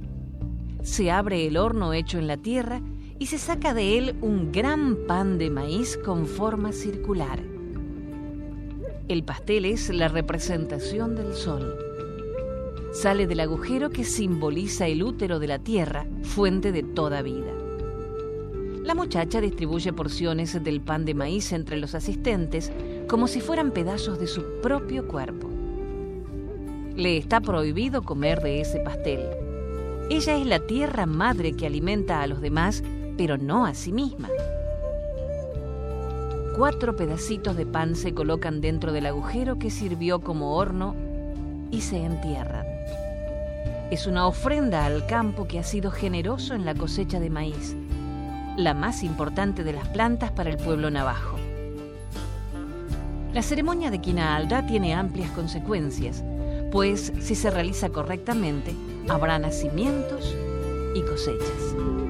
se 0.84 1.12
abre 1.12 1.48
el 1.48 1.56
horno 1.56 1.94
hecho 1.94 2.20
en 2.20 2.28
la 2.28 2.36
tierra 2.36 2.82
y 3.20 3.28
se 3.28 3.38
saca 3.38 3.74
de 3.74 3.98
él 3.98 4.16
un 4.22 4.52
gran 4.52 4.96
pan 5.08 5.38
de 5.38 5.50
maíz 5.50 5.98
con 5.98 6.26
forma 6.26 6.72
circular. 6.72 7.40
El 9.08 9.24
pastel 9.24 9.66
es 9.66 9.90
la 9.90 10.08
representación 10.08 11.16
del 11.16 11.34
sol. 11.34 11.78
Sale 12.92 13.28
del 13.28 13.42
agujero 13.42 13.90
que 13.90 14.04
simboliza 14.04 14.88
el 14.88 15.04
útero 15.04 15.40
de 15.40 15.48
la 15.48 15.60
tierra, 15.60 16.06
fuente 16.24 16.72
de 16.72 16.84
toda 16.84 17.22
vida. 17.22 17.52
La 18.84 18.96
muchacha 18.96 19.42
distribuye 19.42 19.94
porciones 19.94 20.64
del 20.64 20.82
pan 20.82 21.06
de 21.06 21.14
maíz 21.14 21.52
entre 21.52 21.78
los 21.78 21.96
asistentes 21.96 22.72
como 23.08 23.28
si 23.28 23.42
fueran 23.42 23.72
pedazos 23.72 24.20
de 24.20 24.28
su 24.28 24.44
propio 24.62 25.08
cuerpo. 25.08 25.50
Le 26.96 27.18
está 27.18 27.42
prohibido 27.42 28.04
comer 28.04 28.42
de 28.42 28.62
ese 28.62 28.80
pastel. 28.80 29.22
Ella 30.10 30.38
es 30.38 30.46
la 30.46 30.60
tierra 30.60 31.06
madre 31.06 31.54
que 31.54 31.66
alimenta 31.66 32.22
a 32.22 32.28
los 32.28 32.42
demás, 32.42 32.84
pero 33.18 33.38
no 33.38 33.66
a 33.66 33.74
sí 33.74 33.92
misma. 33.92 34.30
Cuatro 36.58 36.96
pedacitos 36.96 37.58
de 37.58 37.66
pan 37.66 37.96
se 37.96 38.14
colocan 38.14 38.62
dentro 38.62 38.94
del 38.94 39.08
agujero 39.08 39.60
que 39.60 39.70
sirvió 39.70 40.22
como 40.22 40.56
horno 40.56 40.96
y 41.70 41.82
se 41.82 41.98
entierran. 41.98 42.66
Es 43.92 44.08
una 44.08 44.26
ofrenda 44.26 44.86
al 44.86 45.06
campo 45.06 45.48
que 45.48 45.60
ha 45.60 45.64
sido 45.64 45.92
generoso 45.92 46.54
en 46.54 46.66
la 46.66 46.74
cosecha 46.74 47.20
de 47.20 47.30
maíz, 47.30 47.76
la 48.58 48.74
más 48.74 49.04
importante 49.04 49.64
de 49.64 49.74
las 49.74 49.88
plantas 49.90 50.32
para 50.32 50.50
el 50.50 50.58
pueblo 50.58 50.90
navajo. 50.90 51.38
La 53.34 53.42
ceremonia 53.42 53.92
de 53.92 54.00
Quina 54.00 54.66
tiene 54.66 54.94
amplias 54.94 55.30
consecuencias, 55.32 56.24
pues 56.72 57.12
si 57.20 57.36
se 57.36 57.52
realiza 57.52 57.90
correctamente, 57.90 58.74
habrá 59.10 59.38
nacimientos 59.40 60.34
y 60.96 61.02
cosechas. 61.02 62.05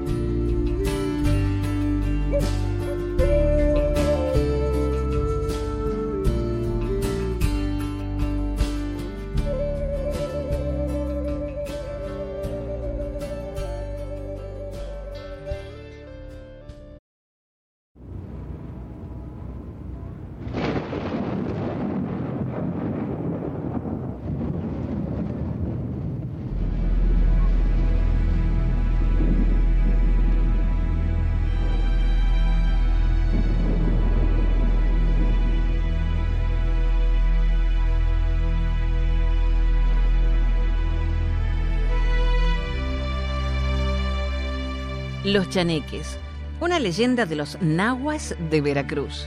Los 45.26 45.50
chaneques, 45.50 46.18
una 46.60 46.78
leyenda 46.78 47.26
de 47.26 47.34
los 47.34 47.60
nahuas 47.60 48.36
de 48.48 48.60
Veracruz. 48.60 49.26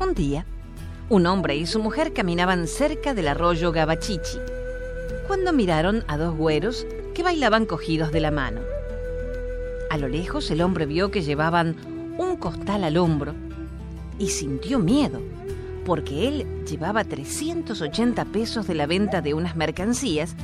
Un 0.00 0.14
día, 0.14 0.46
un 1.10 1.26
hombre 1.26 1.54
y 1.54 1.66
su 1.66 1.80
mujer 1.80 2.14
caminaban 2.14 2.66
cerca 2.66 3.12
del 3.12 3.28
arroyo 3.28 3.72
Gabachichi, 3.72 4.38
cuando 5.26 5.52
miraron 5.52 6.02
a 6.08 6.16
dos 6.16 6.34
güeros 6.34 6.86
que 7.14 7.22
bailaban 7.22 7.66
cogidos 7.66 8.10
de 8.10 8.20
la 8.20 8.30
mano. 8.30 8.62
A 9.90 9.98
lo 9.98 10.08
lejos 10.08 10.50
el 10.50 10.62
hombre 10.62 10.86
vio 10.86 11.10
que 11.10 11.20
llevaban 11.20 11.76
un 12.16 12.38
costal 12.38 12.84
al 12.84 12.96
hombro 12.96 13.34
y 14.20 14.28
sintió 14.28 14.78
miedo, 14.78 15.20
porque 15.84 16.28
él 16.28 16.46
llevaba 16.66 17.02
380 17.02 18.26
pesos 18.26 18.68
de 18.68 18.74
la 18.74 18.86
venta 18.86 19.22
de 19.22 19.34
unas 19.34 19.56
mercancías 19.56 20.36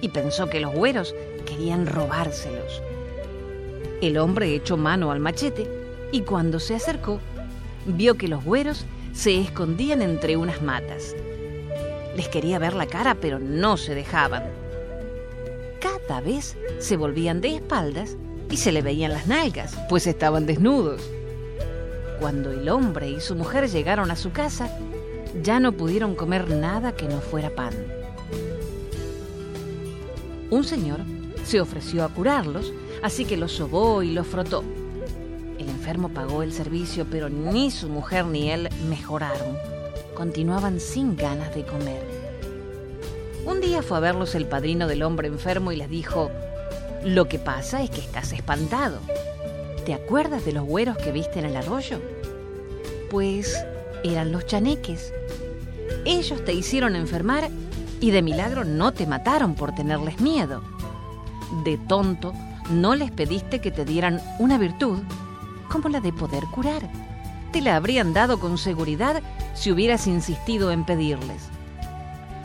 y 0.00 0.08
pensó 0.08 0.48
que 0.48 0.60
los 0.60 0.72
güeros 0.72 1.14
querían 1.44 1.86
robárselos. 1.86 2.80
El 4.00 4.16
hombre 4.18 4.54
echó 4.54 4.76
mano 4.76 5.10
al 5.10 5.18
machete 5.18 5.68
y 6.12 6.20
cuando 6.20 6.60
se 6.60 6.76
acercó, 6.76 7.20
vio 7.86 8.14
que 8.14 8.28
los 8.28 8.44
güeros 8.44 8.86
se 9.12 9.40
escondían 9.40 10.00
entre 10.00 10.36
unas 10.36 10.62
matas. 10.62 11.14
Les 12.16 12.28
quería 12.28 12.60
ver 12.60 12.74
la 12.74 12.86
cara, 12.86 13.16
pero 13.20 13.40
no 13.40 13.76
se 13.76 13.96
dejaban. 13.96 14.44
Cada 15.80 16.20
vez 16.20 16.56
se 16.78 16.96
volvían 16.96 17.40
de 17.40 17.56
espaldas 17.56 18.16
y 18.48 18.56
se 18.58 18.70
le 18.70 18.80
veían 18.80 19.12
las 19.12 19.26
nalgas, 19.26 19.76
pues 19.88 20.06
estaban 20.06 20.46
desnudos. 20.46 21.02
Cuando 22.24 22.52
el 22.52 22.70
hombre 22.70 23.10
y 23.10 23.20
su 23.20 23.34
mujer 23.34 23.68
llegaron 23.68 24.10
a 24.10 24.16
su 24.16 24.32
casa, 24.32 24.70
ya 25.42 25.60
no 25.60 25.72
pudieron 25.72 26.14
comer 26.14 26.48
nada 26.48 26.96
que 26.96 27.06
no 27.06 27.20
fuera 27.20 27.50
pan. 27.50 27.74
Un 30.48 30.64
señor 30.64 31.00
se 31.44 31.60
ofreció 31.60 32.02
a 32.02 32.08
curarlos, 32.08 32.72
así 33.02 33.26
que 33.26 33.36
los 33.36 33.52
sobó 33.52 34.02
y 34.02 34.12
los 34.12 34.26
frotó. 34.26 34.64
El 35.58 35.68
enfermo 35.68 36.08
pagó 36.08 36.42
el 36.42 36.54
servicio, 36.54 37.06
pero 37.10 37.28
ni 37.28 37.70
su 37.70 37.90
mujer 37.90 38.24
ni 38.24 38.50
él 38.50 38.70
mejoraron. 38.88 39.58
Continuaban 40.14 40.80
sin 40.80 41.16
ganas 41.16 41.54
de 41.54 41.66
comer. 41.66 42.00
Un 43.44 43.60
día 43.60 43.82
fue 43.82 43.98
a 43.98 44.00
verlos 44.00 44.34
el 44.34 44.46
padrino 44.46 44.88
del 44.88 45.02
hombre 45.02 45.28
enfermo 45.28 45.72
y 45.72 45.76
les 45.76 45.90
dijo, 45.90 46.30
lo 47.04 47.28
que 47.28 47.38
pasa 47.38 47.82
es 47.82 47.90
que 47.90 48.00
estás 48.00 48.32
espantado. 48.32 49.00
¿Te 49.84 49.92
acuerdas 49.92 50.46
de 50.46 50.52
los 50.52 50.64
güeros 50.64 50.96
que 50.96 51.12
viste 51.12 51.38
en 51.38 51.44
el 51.44 51.56
arroyo? 51.56 52.00
Pues 53.14 53.64
eran 54.02 54.32
los 54.32 54.44
chaneques. 54.44 55.12
Ellos 56.04 56.44
te 56.44 56.52
hicieron 56.52 56.96
enfermar 56.96 57.48
y 58.00 58.10
de 58.10 58.22
milagro 58.22 58.64
no 58.64 58.92
te 58.92 59.06
mataron 59.06 59.54
por 59.54 59.72
tenerles 59.72 60.20
miedo. 60.20 60.64
De 61.62 61.78
tonto, 61.78 62.32
no 62.70 62.96
les 62.96 63.12
pediste 63.12 63.60
que 63.60 63.70
te 63.70 63.84
dieran 63.84 64.20
una 64.40 64.58
virtud 64.58 64.98
como 65.70 65.90
la 65.90 66.00
de 66.00 66.12
poder 66.12 66.42
curar. 66.52 66.90
Te 67.52 67.60
la 67.60 67.76
habrían 67.76 68.14
dado 68.14 68.40
con 68.40 68.58
seguridad 68.58 69.22
si 69.54 69.70
hubieras 69.70 70.08
insistido 70.08 70.72
en 70.72 70.84
pedirles. 70.84 71.44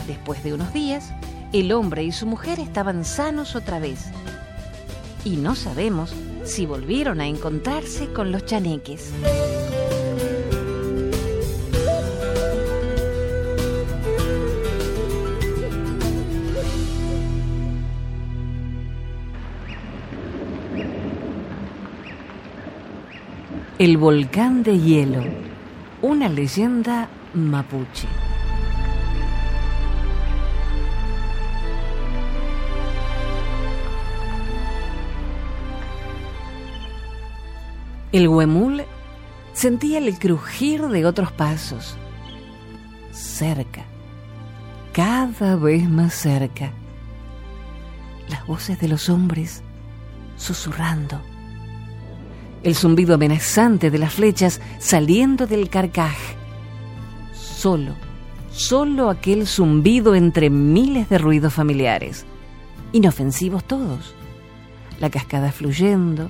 Después 0.06 0.44
de 0.44 0.54
unos 0.54 0.72
días, 0.72 1.12
el 1.52 1.72
hombre 1.72 2.04
y 2.04 2.12
su 2.12 2.28
mujer 2.28 2.60
estaban 2.60 3.06
sanos 3.06 3.56
otra 3.56 3.80
vez. 3.80 4.12
Y 5.26 5.38
no 5.38 5.56
sabemos 5.56 6.14
si 6.44 6.68
volvieron 6.68 7.22
a 7.22 7.26
encontrarse 7.26 8.14
con 8.14 8.32
los 8.32 8.46
chaneques. 8.46 9.12
El 23.80 23.96
volcán 23.96 24.62
de 24.62 24.78
hielo, 24.78 25.24
una 26.02 26.28
leyenda 26.28 27.08
mapuche. 27.34 28.10
El 38.12 38.28
huemul 38.28 38.84
sentía 39.54 40.00
el 40.00 40.20
crujir 40.20 40.82
de 40.90 41.06
otros 41.06 41.32
pasos. 41.32 41.96
Cerca, 43.14 43.86
cada 44.92 45.56
vez 45.56 45.90
más 45.90 46.14
cerca. 46.14 46.74
Las 48.28 48.46
voces 48.46 48.78
de 48.82 48.90
los 48.90 49.08
hombres 49.08 49.64
susurrando. 50.36 51.29
El 52.64 52.76
zumbido 52.76 53.16
amenazante 53.16 53.90
de 53.90 53.98
las 53.98 54.14
flechas 54.14 54.60
saliendo 54.80 55.48
del 55.48 55.70
carcaj. 55.70 56.18
Solo, 57.34 57.94
solo 58.52 59.10
aquel 59.10 59.48
zumbido 59.48 60.16
entre 60.16 60.50
miles 60.50 61.10
de 61.10 61.18
ruidos 61.18 61.54
familiares. 61.54 62.26
Inofensivos 62.92 63.64
todos. 63.64 64.14
La 65.00 65.10
cascada 65.10 65.52
fluyendo, 65.52 66.30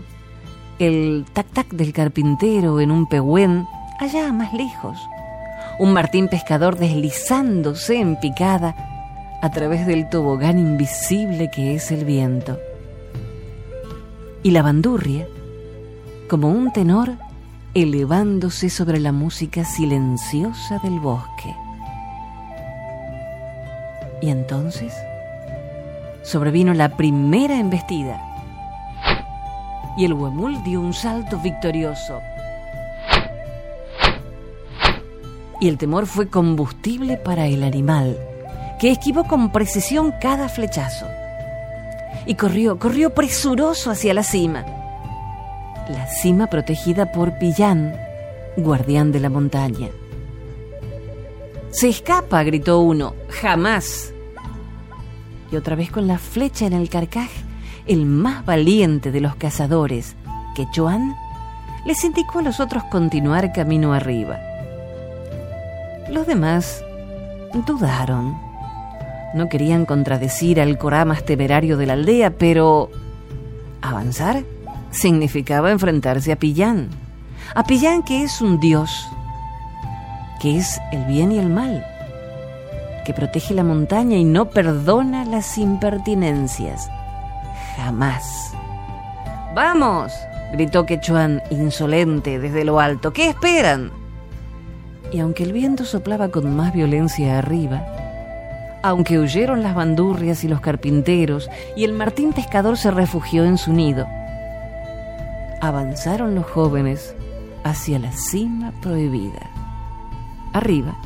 el 0.78 1.26
tac-tac 1.34 1.70
del 1.70 1.94
carpintero 1.94 2.80
en 2.80 2.92
un 2.92 3.08
pehuen 3.08 3.66
allá 4.00 4.32
más 4.32 4.54
lejos, 4.54 4.98
un 5.80 5.94
martín 5.94 6.28
pescador 6.28 6.78
deslizándose 6.78 8.00
en 8.00 8.20
picada 8.20 8.76
a 9.42 9.50
través 9.52 9.88
del 9.88 10.10
tobogán 10.10 10.60
invisible 10.60 11.50
que 11.54 11.76
es 11.76 11.92
el 11.92 12.06
viento. 12.06 12.58
Y 14.44 14.52
la 14.52 14.62
bandurria, 14.62 15.28
como 16.30 16.48
un 16.48 16.72
tenor 16.72 17.18
elevándose 17.74 18.70
sobre 18.70 19.00
la 19.00 19.12
música 19.12 19.66
silenciosa 19.66 20.80
del 20.80 21.00
bosque. 21.00 21.54
Y 24.22 24.30
entonces 24.30 24.94
sobrevino 26.24 26.74
la 26.74 26.96
primera 26.96 27.60
embestida 27.60 28.22
y 29.98 30.06
el 30.06 30.14
huemul 30.14 30.64
dio 30.64 30.80
un 30.80 30.94
salto 30.94 31.38
victorioso. 31.40 32.22
Y 35.60 35.68
el 35.68 35.78
temor 35.78 36.06
fue 36.06 36.30
combustible 36.30 37.18
para 37.18 37.48
el 37.48 37.64
animal, 37.64 38.18
que 38.80 38.92
esquivó 38.92 39.26
con 39.26 39.52
precisión 39.52 40.14
cada 40.22 40.48
flechazo. 40.48 41.06
Y 42.26 42.36
corrió, 42.36 42.80
corrió 42.80 43.14
presuroso 43.14 43.92
hacia 43.92 44.14
la 44.14 44.24
cima. 44.24 44.79
La 45.90 46.06
cima 46.06 46.46
protegida 46.46 47.12
por 47.12 47.40
Pillán, 47.40 47.96
guardián 48.58 49.12
de 49.12 49.20
la 49.20 49.30
montaña. 49.30 49.90
Se 51.72 51.90
escapa, 51.90 52.44
gritó 52.44 52.80
uno, 52.80 53.16
jamás. 53.30 54.14
Y 55.52 55.56
otra 55.56 55.76
vez 55.76 55.90
con 55.90 56.06
la 56.06 56.20
flecha 56.20 56.68
en 56.68 56.74
el 56.74 56.90
carcaj, 56.90 57.30
el 57.88 58.06
más 58.06 58.46
valiente 58.46 59.12
de 59.12 59.20
los 59.20 59.36
cazadores, 59.36 60.16
Quechuan, 60.56 61.16
les 61.88 62.04
indicó 62.04 62.38
a 62.38 62.44
los 62.44 62.60
otros 62.60 62.84
continuar 62.84 63.52
camino 63.52 63.94
arriba. 63.94 64.38
Los 66.08 66.28
demás 66.28 66.84
dudaron. 67.66 68.38
No 69.34 69.50
querían 69.50 69.88
contradecir 69.88 70.62
al 70.62 70.78
Corá 70.78 71.04
más 71.04 71.24
temerario 71.24 71.78
de 71.78 71.88
la 71.88 71.94
aldea, 71.94 72.30
pero 72.30 72.92
avanzar 73.82 74.44
significaba 74.92 75.72
enfrentarse 75.72 76.32
a 76.32 76.36
Pillán. 76.36 76.90
A 77.56 77.64
Pillán 77.64 78.04
que 78.04 78.24
es 78.24 78.42
un 78.42 78.60
dios, 78.60 79.08
que 80.40 80.58
es 80.58 80.80
el 80.92 81.06
bien 81.06 81.32
y 81.32 81.40
el 81.40 81.50
mal, 81.50 81.86
que 83.06 83.14
protege 83.14 83.54
la 83.54 83.64
montaña 83.64 84.18
y 84.18 84.24
no 84.24 84.50
perdona 84.50 85.26
las 85.26 85.58
impertinencias 85.58 86.90
jamás. 87.76 88.54
¡Vamos! 89.56 90.14
gritó 90.52 90.86
Quechuan 90.86 91.42
insolente 91.50 92.40
desde 92.40 92.64
lo 92.64 92.80
alto. 92.80 93.14
¿Qué 93.14 93.30
esperan? 93.30 93.92
Y 95.12 95.20
aunque 95.20 95.44
el 95.44 95.54
viento 95.54 95.86
soplaba 95.86 96.30
con 96.30 96.56
más 96.56 96.74
violencia 96.74 97.38
arriba, 97.38 97.86
aunque 98.84 99.20
huyeron 99.20 99.64
las 99.64 99.76
bandurrias 99.76 100.44
y 100.44 100.48
los 100.48 100.62
carpinteros 100.62 101.50
y 101.76 101.84
el 101.84 101.94
Martín 101.94 102.34
pescador 102.34 102.78
se 102.78 102.92
refugió 102.92 103.44
en 103.46 103.58
su 103.58 103.74
nido, 103.74 104.08
avanzaron 105.62 106.36
los 106.36 106.46
jóvenes 106.46 107.16
hacia 107.64 108.00
la 108.00 108.12
cima 108.12 108.72
prohibida. 108.82 109.50
Arriba, 110.54 110.98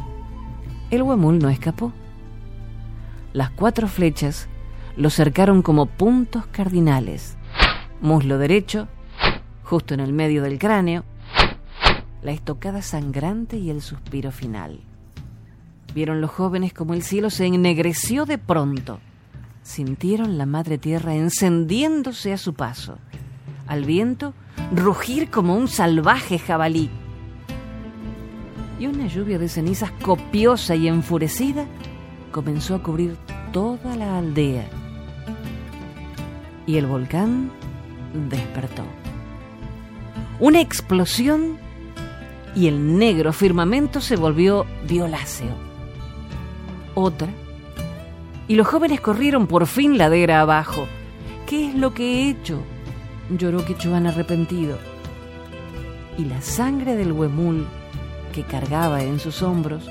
el 0.92 1.02
huemul 1.02 1.40
no 1.40 1.50
escapó. 1.50 1.92
Las 3.34 3.50
cuatro 3.50 3.88
flechas 3.88 4.48
lo 4.96 5.10
cercaron 5.10 5.62
como 5.62 5.88
puntos 5.88 6.46
cardinales. 6.48 7.36
Muslo 8.02 8.38
derecho, 8.38 8.88
justo 9.64 9.94
en 9.94 10.00
el 10.00 10.14
medio 10.14 10.44
del 10.44 10.60
cráneo, 10.60 11.04
la 12.22 12.32
estocada 12.32 12.82
sangrante 12.82 13.58
y 13.58 13.70
el 13.70 13.82
suspiro 13.82 14.32
final. 14.32 14.80
Vieron 15.94 16.22
los 16.22 16.32
jóvenes 16.32 16.74
como 16.74 16.94
el 16.94 17.04
cielo 17.04 17.30
se 17.30 17.46
ennegreció 17.46 18.26
de 18.26 18.38
pronto. 18.38 19.00
Sintieron 19.62 20.38
la 20.38 20.46
madre 20.46 20.78
tierra 20.78 21.16
encendiéndose 21.16 22.34
a 22.34 22.38
su 22.38 22.54
paso. 22.54 22.98
Al 23.68 23.86
viento, 23.86 24.34
rugir 24.72 25.30
como 25.30 25.56
un 25.56 25.68
salvaje 25.68 26.40
jabalí. 26.40 26.90
Y 28.80 28.88
una 28.88 29.08
lluvia 29.08 29.40
de 29.40 29.50
cenizas 29.50 29.92
copiosa 30.02 30.76
y 30.76 30.88
enfurecida 30.88 31.66
comenzó 32.32 32.76
a 32.76 32.84
cubrir 32.84 33.18
toda 33.52 33.96
la 33.96 34.18
aldea 34.18 34.68
y 36.66 36.78
el 36.78 36.86
volcán 36.86 37.52
despertó. 38.30 38.84
Una 40.40 40.62
explosión 40.62 41.58
y 42.56 42.68
el 42.68 42.98
negro 42.98 43.34
firmamento 43.34 44.02
se 44.02 44.16
volvió 44.16 44.66
violáceo. 44.88 45.56
Otra, 46.96 47.30
y 48.48 48.56
los 48.56 48.68
jóvenes 48.68 49.02
corrieron 49.02 49.48
por 49.48 49.68
fin 49.68 49.98
ladera 49.98 50.42
abajo. 50.42 50.86
¿Qué 51.48 51.70
es 51.70 51.76
lo 51.76 51.94
que 51.94 52.04
he 52.04 52.30
hecho? 52.30 52.62
Lloró 53.30 53.66
Quechuan 53.66 54.08
arrepentido. 54.08 54.78
Y 56.18 56.26
la 56.26 56.42
sangre 56.42 56.96
del 56.96 57.12
huemul 57.12 57.66
que 58.34 58.44
cargaba 58.44 59.04
en 59.04 59.20
sus 59.20 59.42
hombros 59.42 59.90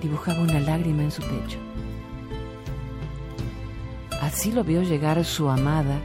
dibujaba 0.00 0.40
una 0.40 0.60
lágrima 0.60 1.02
en 1.02 1.10
su 1.10 1.22
pecho. 1.22 1.58
Así 4.22 4.52
lo 4.52 4.64
vio 4.64 4.82
llegar 4.82 5.24
su 5.24 5.48
amada, 5.48 5.98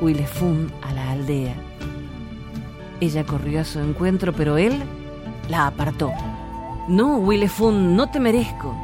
Willefun, 0.00 0.72
a 0.82 0.92
la 0.92 1.12
aldea. 1.12 1.54
Ella 3.00 3.24
corrió 3.24 3.60
a 3.60 3.64
su 3.64 3.78
encuentro, 3.80 4.32
pero 4.32 4.58
él 4.58 4.82
la 5.48 5.66
apartó. 5.66 6.12
No, 6.88 7.18
Willefun, 7.18 7.94
no 7.96 8.10
te 8.10 8.20
merezco. 8.20 8.76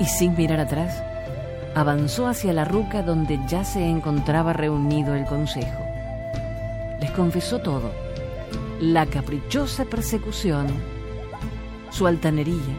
Y 0.00 0.04
sin 0.04 0.34
mirar 0.36 0.60
atrás, 0.60 1.02
avanzó 1.74 2.26
hacia 2.26 2.52
la 2.52 2.64
ruca 2.64 3.02
donde 3.02 3.40
ya 3.48 3.64
se 3.64 3.86
encontraba 3.88 4.52
reunido 4.52 5.14
el 5.14 5.24
consejo. 5.24 5.85
Confesó 7.14 7.60
todo, 7.60 7.92
la 8.80 9.06
caprichosa 9.06 9.86
persecución, 9.86 10.66
su 11.90 12.06
altanería, 12.06 12.76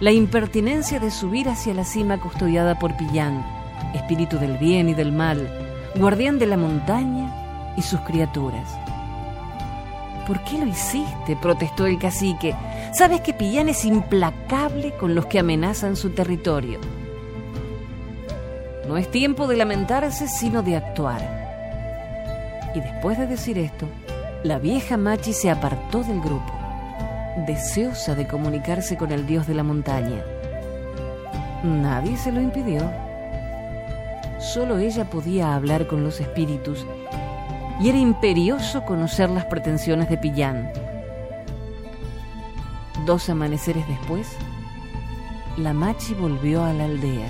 la 0.00 0.12
impertinencia 0.12 1.00
de 1.00 1.10
subir 1.10 1.48
hacia 1.48 1.74
la 1.74 1.84
cima 1.84 2.20
custodiada 2.20 2.78
por 2.78 2.96
Pillán, 2.96 3.44
espíritu 3.94 4.38
del 4.38 4.58
bien 4.58 4.88
y 4.88 4.94
del 4.94 5.10
mal, 5.10 5.48
guardián 5.96 6.38
de 6.38 6.46
la 6.46 6.56
montaña 6.56 7.74
y 7.76 7.82
sus 7.82 7.98
criaturas. 8.00 8.78
¿Por 10.26 10.42
qué 10.44 10.58
lo 10.58 10.66
hiciste? 10.66 11.36
protestó 11.42 11.86
el 11.86 11.98
cacique. 11.98 12.54
Sabes 12.92 13.20
que 13.22 13.34
Pillán 13.34 13.68
es 13.68 13.84
implacable 13.84 14.92
con 14.96 15.14
los 15.16 15.26
que 15.26 15.40
amenazan 15.40 15.96
su 15.96 16.10
territorio. 16.10 16.78
No 18.86 18.96
es 18.96 19.10
tiempo 19.10 19.46
de 19.48 19.56
lamentarse, 19.56 20.28
sino 20.28 20.62
de 20.62 20.76
actuar. 20.76 21.43
Y 22.74 22.80
después 22.80 23.18
de 23.18 23.26
decir 23.26 23.58
esto, 23.58 23.86
la 24.42 24.58
vieja 24.58 24.96
Machi 24.96 25.32
se 25.32 25.50
apartó 25.50 26.02
del 26.02 26.20
grupo, 26.20 26.52
deseosa 27.46 28.14
de 28.14 28.26
comunicarse 28.26 28.96
con 28.96 29.12
el 29.12 29.26
dios 29.26 29.46
de 29.46 29.54
la 29.54 29.62
montaña. 29.62 30.22
Nadie 31.62 32.16
se 32.16 32.30
lo 32.30 32.40
impidió. 32.40 32.82
Solo 34.38 34.78
ella 34.78 35.08
podía 35.08 35.54
hablar 35.54 35.86
con 35.86 36.04
los 36.04 36.20
espíritus 36.20 36.84
y 37.80 37.88
era 37.88 37.98
imperioso 37.98 38.84
conocer 38.84 39.30
las 39.30 39.46
pretensiones 39.46 40.08
de 40.10 40.18
Pillán. 40.18 40.70
Dos 43.06 43.28
amaneceres 43.30 43.86
después, 43.88 44.28
la 45.56 45.72
Machi 45.72 46.14
volvió 46.14 46.64
a 46.64 46.72
la 46.72 46.84
aldea. 46.84 47.28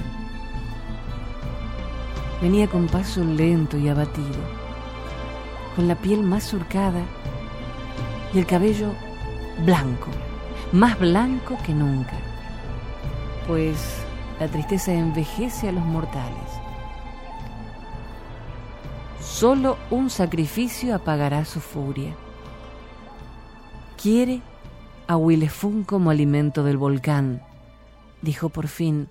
Venía 2.41 2.67
con 2.67 2.89
paso 2.89 3.23
lento 3.23 3.79
y 3.79 3.89
abatido, 3.89 4.64
con 5.77 5.89
la 5.89 5.97
piel 5.97 6.23
más 6.23 6.45
surcada 6.45 7.03
y 8.33 8.39
el 8.39 8.47
cabello 8.47 8.93
blanco, 9.65 10.09
más 10.73 10.99
blanco 10.99 11.57
que 11.65 11.73
nunca, 11.73 12.17
pues 13.47 14.05
la 14.41 14.49
tristeza 14.49 14.93
envejece 14.93 15.69
a 15.69 15.73
los 15.73 15.85
mortales. 15.85 16.51
Solo 19.21 19.79
un 19.91 20.11
sacrificio 20.11 20.95
apagará 20.95 21.45
su 21.45 21.61
furia. 21.61 22.15
Quiere 24.01 24.43
a 25.07 25.17
Willefun 25.17 25.85
como 25.85 26.11
alimento 26.11 26.63
del 26.63 26.77
volcán, 26.77 27.43
dijo 28.23 28.49
por 28.49 28.69
fin, 28.69 29.09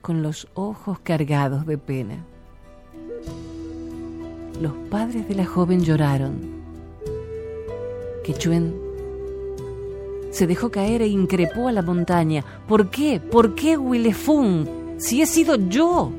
con 0.00 0.22
los 0.22 0.48
ojos 0.54 0.98
cargados 1.00 1.66
de 1.66 1.78
pena. 1.78 2.24
Los 4.62 4.74
padres 4.90 5.26
de 5.26 5.34
la 5.34 5.44
joven 5.44 5.82
lloraron. 5.82 6.38
Quechuen 8.22 8.72
se 10.30 10.46
dejó 10.46 10.70
caer 10.70 11.02
e 11.02 11.08
increpó 11.08 11.66
a 11.66 11.72
la 11.72 11.82
montaña. 11.82 12.44
¿Por 12.68 12.88
qué? 12.88 13.18
¿Por 13.18 13.56
qué, 13.56 13.76
Willefun? 13.76 14.94
Si 14.98 15.20
he 15.20 15.26
sido 15.26 15.56
yo. 15.56 16.12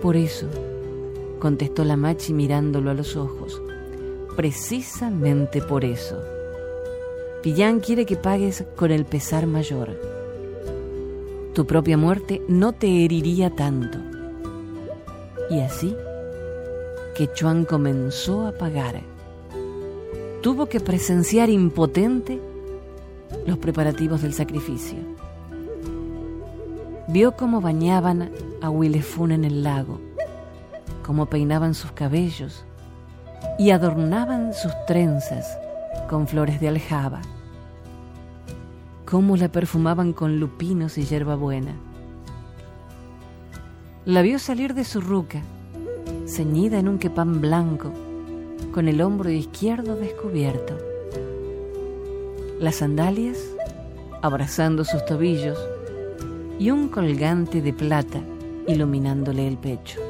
Por 0.00 0.14
eso, 0.14 0.46
contestó 1.40 1.82
la 1.82 1.96
machi 1.96 2.32
mirándolo 2.32 2.92
a 2.92 2.94
los 2.94 3.16
ojos. 3.16 3.60
Precisamente 4.36 5.60
por 5.62 5.84
eso. 5.84 6.22
Pillán 7.42 7.80
quiere 7.80 8.06
que 8.06 8.14
pagues 8.14 8.64
con 8.76 8.92
el 8.92 9.06
pesar 9.06 9.48
mayor. 9.48 10.00
Tu 11.52 11.66
propia 11.66 11.96
muerte 11.96 12.40
no 12.46 12.70
te 12.70 13.04
heriría 13.04 13.50
tanto. 13.50 13.98
Y 15.50 15.58
así, 15.58 15.96
Quechuan 17.20 17.66
comenzó 17.66 18.46
a 18.46 18.52
pagar 18.52 19.02
tuvo 20.40 20.64
que 20.70 20.80
presenciar 20.80 21.50
impotente 21.50 22.40
los 23.46 23.58
preparativos 23.58 24.22
del 24.22 24.32
sacrificio. 24.32 24.96
Vio 27.08 27.36
cómo 27.36 27.60
bañaban 27.60 28.30
a 28.62 28.70
Willefun 28.70 29.32
en 29.32 29.44
el 29.44 29.62
lago, 29.62 30.00
cómo 31.04 31.26
peinaban 31.26 31.74
sus 31.74 31.92
cabellos 31.92 32.64
y 33.58 33.68
adornaban 33.68 34.54
sus 34.54 34.72
trenzas 34.86 35.58
con 36.08 36.26
flores 36.26 36.58
de 36.58 36.68
aljaba, 36.68 37.20
cómo 39.04 39.36
la 39.36 39.52
perfumaban 39.52 40.14
con 40.14 40.40
lupinos 40.40 40.96
y 40.96 41.04
hierbabuena. 41.04 41.74
La 44.06 44.22
vio 44.22 44.38
salir 44.38 44.72
de 44.72 44.84
su 44.84 45.02
ruca, 45.02 45.42
ceñida 46.30 46.78
en 46.78 46.88
un 46.88 46.98
quepán 46.98 47.40
blanco, 47.40 47.92
con 48.72 48.88
el 48.88 49.02
hombro 49.02 49.30
izquierdo 49.30 49.96
descubierto. 49.96 50.74
Las 52.60 52.76
sandalias 52.76 53.38
abrazando 54.22 54.84
sus 54.84 55.04
tobillos 55.06 55.58
y 56.58 56.70
un 56.70 56.88
colgante 56.88 57.60
de 57.60 57.72
plata 57.72 58.20
iluminándole 58.66 59.48
el 59.48 59.56
pecho. 59.56 60.00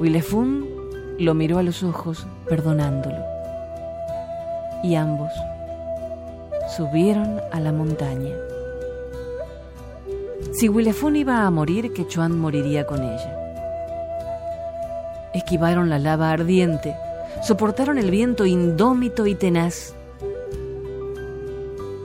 Willefun 0.00 0.66
lo 1.18 1.34
miró 1.34 1.58
a 1.58 1.62
los 1.62 1.84
ojos 1.84 2.26
perdonándolo 2.48 3.22
y 4.82 4.96
ambos 4.96 5.30
subieron 6.76 7.40
a 7.52 7.60
la 7.60 7.70
montaña. 7.70 8.32
Si 10.62 10.68
Willefun 10.68 11.16
iba 11.16 11.44
a 11.44 11.50
morir, 11.50 11.92
Quechuan 11.92 12.38
moriría 12.38 12.86
con 12.86 13.02
ella. 13.02 13.36
Esquivaron 15.34 15.90
la 15.90 15.98
lava 15.98 16.30
ardiente, 16.30 16.94
soportaron 17.42 17.98
el 17.98 18.12
viento 18.12 18.46
indómito 18.46 19.26
y 19.26 19.34
tenaz. 19.34 19.92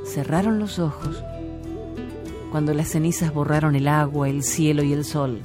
Cerraron 0.06 0.58
los 0.58 0.80
ojos 0.80 1.24
cuando 2.52 2.74
las 2.74 2.88
cenizas 2.88 3.32
borraron 3.32 3.76
el 3.76 3.88
agua, 3.88 4.28
el 4.28 4.42
cielo 4.42 4.82
y 4.82 4.92
el 4.92 5.06
sol. 5.06 5.40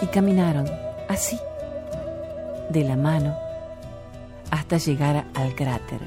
Y 0.00 0.06
caminaron 0.06 0.70
así, 1.08 1.40
de 2.68 2.84
la 2.84 2.94
mano, 2.94 3.34
hasta 4.52 4.78
llegar 4.78 5.26
al 5.34 5.56
cráter. 5.56 5.98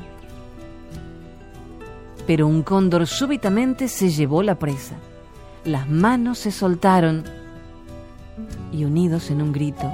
Pero 2.25 2.47
un 2.47 2.63
cóndor 2.63 3.05
súbitamente 3.05 3.89
se 3.89 4.11
llevó 4.11 4.43
la 4.43 4.55
presa. 4.55 4.95
Las 5.65 5.87
manos 5.87 6.39
se 6.39 6.51
soltaron 6.51 7.23
y 8.73 8.83
unidos 8.83 9.31
en 9.31 9.41
un 9.41 9.53
grito, 9.53 9.89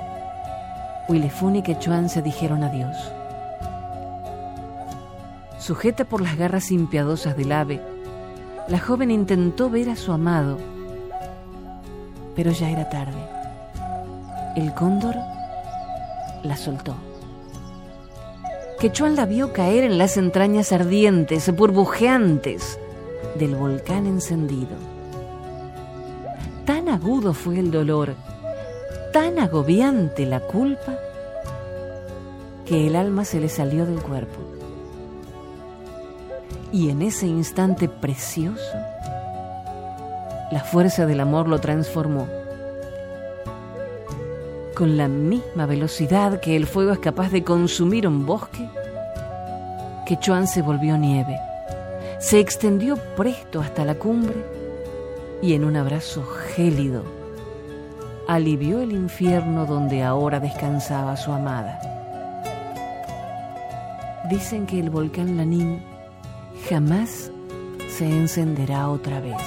Willefun 1.08 1.58
y 1.58 1.62
Quechuan 1.62 2.10
se 2.10 2.24
dijeron 2.24 2.64
adiós. 2.64 2.96
Sujeta 5.60 6.06
por 6.06 6.22
las 6.22 6.38
garras 6.38 6.72
impiadosas 6.72 7.38
del 7.38 7.52
ave, 7.52 7.80
la 8.68 8.80
joven 8.80 9.12
intentó 9.12 9.70
ver 9.70 9.90
a 9.90 9.96
su 9.96 10.12
amado, 10.12 10.58
pero 12.36 12.50
ya 12.52 12.72
era 12.72 12.90
tarde. 12.90 13.22
El 14.56 14.74
cóndor 14.74 15.16
la 16.42 16.58
soltó. 16.58 16.96
Quechuan 18.80 19.16
la 19.16 19.28
vio 19.28 19.54
caer 19.54 19.84
en 19.84 20.00
las 20.00 20.18
entrañas 20.18 20.72
ardientes, 20.72 21.56
burbujeantes 21.56 22.80
del 23.38 23.56
volcán 23.56 24.08
encendido. 24.08 24.99
Agudo 26.90 27.34
fue 27.34 27.60
el 27.60 27.72
dolor 27.72 28.16
tan 29.12 29.40
agobiante 29.40 30.26
la 30.26 30.40
culpa 30.40 30.98
que 32.66 32.88
el 32.88 32.96
alma 32.96 33.26
se 33.26 33.40
le 33.40 33.50
salió 33.50 33.86
del 33.86 34.00
cuerpo. 34.00 34.40
Y 36.72 36.90
en 36.90 37.02
ese 37.02 37.26
instante 37.26 37.90
precioso, 37.90 38.78
la 40.52 40.64
fuerza 40.64 41.06
del 41.06 41.20
amor 41.20 41.48
lo 41.48 41.60
transformó. 41.60 42.28
Con 44.76 44.98
la 44.98 45.08
misma 45.08 45.66
velocidad 45.66 46.40
que 46.40 46.56
el 46.56 46.68
fuego 46.68 46.92
es 46.92 47.00
capaz 47.00 47.32
de 47.32 47.44
consumir 47.44 48.08
un 48.08 48.26
bosque, 48.26 48.70
Quechuan 50.06 50.48
se 50.48 50.62
volvió 50.62 50.98
nieve, 50.98 51.40
se 52.20 52.40
extendió 52.40 52.98
presto 53.16 53.62
hasta 53.62 53.86
la 53.86 53.96
cumbre 53.96 54.36
y 55.42 55.54
en 55.54 55.66
un 55.66 55.76
abrazo 55.76 56.24
gélido 56.56 57.04
alivió 58.28 58.82
el 58.82 58.92
infierno 58.92 59.66
donde 59.66 60.04
ahora 60.04 60.40
descansaba 60.40 61.18
su 61.18 61.32
amada. 61.32 61.80
Dicen 64.30 64.68
que 64.68 64.80
el 64.80 64.90
volcán 64.90 65.38
Lanín 65.38 65.82
jamás 66.70 67.32
se 67.88 68.06
encenderá 68.06 68.90
otra 68.90 69.20
vez. 69.20 69.42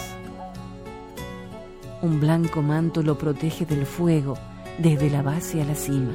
Un 2.03 2.19
blanco 2.19 2.63
manto 2.63 3.03
lo 3.03 3.17
protege 3.17 3.65
del 3.65 3.87
fuego 3.87 4.35
desde 4.79 5.11
la 5.11 5.23
base 5.23 5.63
a 5.63 5.65
la 5.65 5.77
cima. 5.77 6.13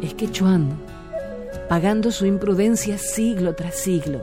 Es 0.00 0.14
que 0.14 0.30
Chuan, 0.30 0.78
pagando 1.68 2.12
su 2.12 2.26
imprudencia 2.26 2.98
siglo 2.98 3.54
tras 3.56 3.74
siglo, 3.74 4.20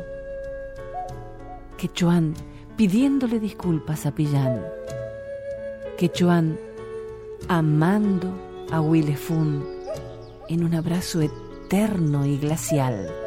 que 1.78 1.90
Chuan 1.90 2.34
pidiéndole 2.78 3.40
disculpas 3.40 4.06
a 4.06 4.12
Pillán, 4.12 4.62
Quechuan 5.98 6.60
amando 7.48 8.32
a 8.72 8.80
Willefun 8.80 9.66
en 10.48 10.63
un 10.63 10.76
abrazo 10.76 11.22
eterno 11.22 12.24
y 12.24 12.38
glacial. 12.38 13.27